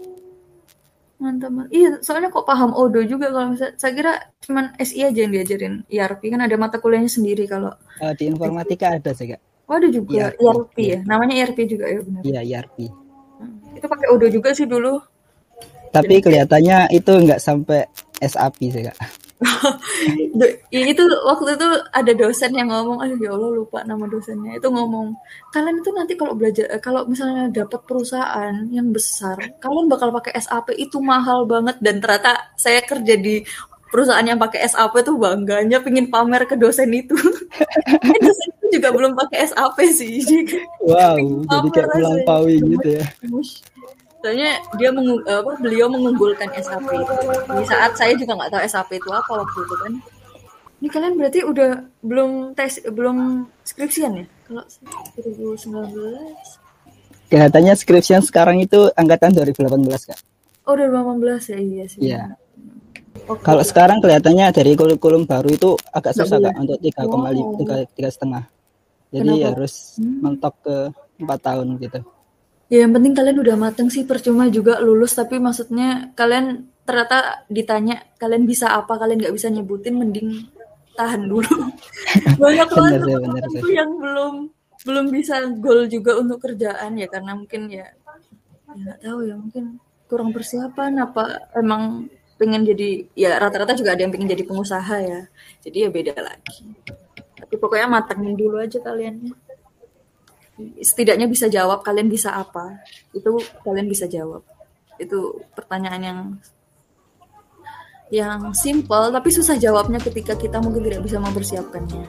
Mantap 1.23 1.55
iya 1.71 2.03
soalnya 2.03 2.35
kok 2.35 2.43
paham 2.43 2.75
Odo 2.75 2.99
juga 3.07 3.31
kalau 3.31 3.55
misalnya 3.55 3.79
saya 3.79 3.93
kira 3.95 4.13
cuman 4.43 4.75
SI 4.83 5.07
aja 5.07 5.19
yang 5.23 5.31
diajarin 5.31 5.87
ERP 5.87 6.35
kan 6.35 6.43
ada 6.43 6.59
mata 6.59 6.83
kuliahnya 6.83 7.07
sendiri 7.07 7.47
kalau 7.47 7.71
uh, 8.03 8.13
di 8.19 8.27
informatika 8.27 8.99
ada 8.99 9.15
sih 9.15 9.31
kak. 9.31 9.39
Oh 9.71 9.79
ada 9.79 9.87
juga? 9.87 10.35
ERP, 10.35 10.43
ERP 10.43 10.77
ya? 10.83 10.99
Namanya 11.07 11.47
ERP 11.47 11.59
juga 11.71 11.87
ya 11.87 12.03
benar. 12.03 12.23
Iya 12.27 12.41
ERP 12.43 12.77
hmm. 13.39 13.79
itu 13.79 13.87
pakai 13.87 14.07
Odo 14.11 14.27
juga 14.27 14.51
sih 14.51 14.67
dulu. 14.67 14.99
Tapi 15.95 16.19
Jadi, 16.19 16.25
kelihatannya 16.27 16.91
itu 16.91 17.13
nggak 17.15 17.39
sampai 17.39 17.87
SAP 18.19 18.59
sih 18.59 18.83
kak 18.83 19.22
itu 20.73 21.05
waktu 21.27 21.49
itu 21.59 21.69
ada 21.91 22.13
dosen 22.15 22.53
yang 22.55 22.69
ngomong, 22.71 23.03
aduh 23.03 23.19
ya 23.19 23.31
Allah 23.35 23.51
lupa 23.53 23.83
nama 23.83 24.05
dosennya. 24.07 24.59
Itu 24.59 24.71
ngomong, 24.71 25.15
kalian 25.51 25.83
itu 25.83 25.91
nanti 25.93 26.15
kalau 26.15 26.35
belajar, 26.39 26.67
eh, 26.71 26.81
kalau 26.83 27.05
misalnya 27.05 27.51
dapat 27.51 27.81
perusahaan 27.85 28.55
yang 28.71 28.89
besar, 28.91 29.39
kalian 29.59 29.87
bakal 29.91 30.15
pakai 30.15 30.39
SAP 30.39 30.75
itu 30.79 31.03
mahal 31.03 31.45
banget 31.45 31.77
dan 31.83 31.99
ternyata 31.99 32.55
saya 32.55 32.81
kerja 32.83 33.15
di 33.19 33.43
perusahaan 33.93 34.25
yang 34.25 34.41
pakai 34.41 34.65
SAP 34.65 35.05
tuh 35.05 35.21
bangganya 35.21 35.85
pingin 35.85 36.09
pamer 36.09 36.49
ke 36.49 36.57
dosen 36.57 36.89
itu. 36.97 37.13
dosen 38.25 38.49
itu 38.57 38.81
juga 38.81 38.89
belum 38.89 39.13
pakai 39.13 39.53
SAP 39.53 39.77
sih. 39.93 40.25
Wow, 40.81 41.21
jadi 41.53 41.69
kayak 41.69 41.89
melampaui 42.01 42.57
gitu 42.57 42.89
ya 42.97 43.05
soalnya 44.23 44.63
dia 44.79 44.91
mengu 44.95 45.19
apa 45.27 45.53
beliau 45.59 45.91
mengunggulkan 45.91 46.47
SAP 46.55 46.87
di 47.59 47.65
saat 47.67 47.93
saya 47.99 48.15
juga 48.15 48.39
nggak 48.39 48.51
tahu 48.55 48.63
SAP 48.71 48.91
itu 49.03 49.11
apa 49.11 49.33
waktu 49.35 49.59
itu 49.59 49.75
kan. 49.83 49.93
Ini 50.83 50.89
kalian 50.91 51.15
berarti 51.15 51.41
udah 51.47 51.71
belum 52.03 52.31
tes 52.59 52.83
belum 52.87 53.47
skripsian 53.67 54.23
ya? 54.23 54.27
Kalau 54.47 54.63
2019 55.19 56.63
kelihatannya 57.33 57.75
skripsian 57.75 58.23
sekarang 58.23 58.61
itu 58.61 58.93
angkatan 58.93 59.33
2018 59.33 59.89
kak. 60.13 60.21
Oh 60.69 60.77
2018 60.77 61.51
ya 61.51 61.59
iya 61.59 61.85
sih. 61.89 62.01
Iya. 62.03 62.23
Okay. 63.13 63.45
kalau 63.45 63.63
sekarang 63.63 64.01
kelihatannya 64.01 64.51
dari 64.51 64.73
kurikulum 64.73 65.29
baru 65.29 65.49
itu 65.53 65.77
agak 65.93 66.17
susah 66.17 66.43
kak 66.43 66.55
untuk 66.59 66.79
tiga 66.81 67.03
koma 67.09 67.33
tiga 67.33 67.77
tiga 67.97 68.11
setengah. 68.13 68.45
Jadi 69.13 69.29
Kenapa? 69.29 69.49
harus 69.53 69.75
hmm. 70.01 70.19
mentok 70.25 70.55
ke 70.65 70.77
empat 71.21 71.39
tahun 71.45 71.69
gitu 71.81 72.01
Ya 72.73 72.89
yang 72.89 72.97
penting 72.97 73.13
kalian 73.13 73.37
udah 73.37 73.57
mateng 73.61 73.93
sih 73.93 74.09
percuma 74.09 74.49
juga 74.49 74.81
lulus 74.81 75.13
tapi 75.13 75.37
maksudnya 75.37 76.09
kalian 76.17 76.73
ternyata 76.89 77.45
ditanya 77.53 78.01
kalian 78.17 78.49
bisa 78.49 78.73
apa 78.73 78.97
kalian 78.97 79.21
nggak 79.21 79.37
bisa 79.37 79.53
nyebutin 79.53 80.01
mending 80.01 80.49
tahan 80.97 81.29
dulu. 81.29 81.69
Banyak 82.41 82.69
banget 82.73 83.01
itu 83.53 83.69
yang 83.77 84.01
belum 84.01 84.49
belum 84.89 85.07
bisa 85.13 85.53
goal 85.61 85.85
juga 85.85 86.17
untuk 86.17 86.41
kerjaan 86.49 86.97
ya 86.97 87.13
karena 87.13 87.37
mungkin 87.37 87.69
ya 87.69 87.93
ya 88.73 88.73
nggak 88.73 88.99
tahu 89.05 89.19
ya 89.29 89.35
mungkin 89.37 89.65
kurang 90.09 90.33
persiapan 90.33 90.97
apa 91.05 91.53
emang 91.53 92.09
pengen 92.41 92.65
jadi 92.65 93.05
ya 93.13 93.37
rata-rata 93.37 93.77
juga 93.77 93.93
ada 93.93 94.01
yang 94.01 94.17
pengen 94.17 94.33
jadi 94.33 94.49
pengusaha 94.49 94.97
ya. 94.97 95.21
Jadi 95.61 95.77
ya 95.77 95.89
beda 95.93 96.17
lagi. 96.17 96.73
Tapi 97.37 97.55
pokoknya 97.61 97.85
matengin 97.85 98.33
dulu 98.33 98.57
aja 98.65 98.81
kalian 98.81 99.29
setidaknya 100.83 101.27
bisa 101.31 101.47
jawab 101.47 101.83
kalian 101.87 102.09
bisa 102.11 102.35
apa 102.35 102.83
itu 103.15 103.39
kalian 103.63 103.89
bisa 103.89 104.07
jawab 104.07 104.43
itu 105.01 105.41
pertanyaan 105.57 106.03
yang 106.03 106.21
yang 108.13 108.53
simple 108.53 109.09
tapi 109.09 109.33
susah 109.33 109.57
jawabnya 109.57 109.97
ketika 109.97 110.37
kita 110.37 110.61
mungkin 110.61 110.85
tidak 110.85 111.01
bisa 111.01 111.17
mempersiapkannya. 111.17 112.05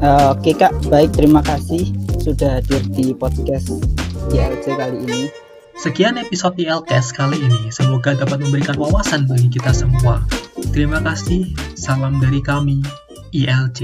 Uh, 0.00 0.32
Oke 0.32 0.56
kak, 0.56 0.72
baik 0.88 1.12
terima 1.12 1.44
kasih 1.44 1.92
sudah 2.24 2.56
hadir 2.56 2.80
di 2.96 3.12
podcast 3.12 3.68
ILC 4.32 4.64
kali 4.80 4.96
ini. 5.04 5.22
Sekian 5.76 6.16
episode 6.16 6.56
ILCast 6.56 7.16
kali 7.16 7.36
ini, 7.36 7.68
semoga 7.68 8.16
dapat 8.16 8.40
memberikan 8.44 8.80
wawasan 8.80 9.28
bagi 9.28 9.48
kita 9.48 9.72
semua. 9.72 10.24
Terima 10.72 11.00
kasih, 11.04 11.52
salam 11.72 12.20
dari 12.20 12.40
kami, 12.44 12.84
ELT. 13.32 13.80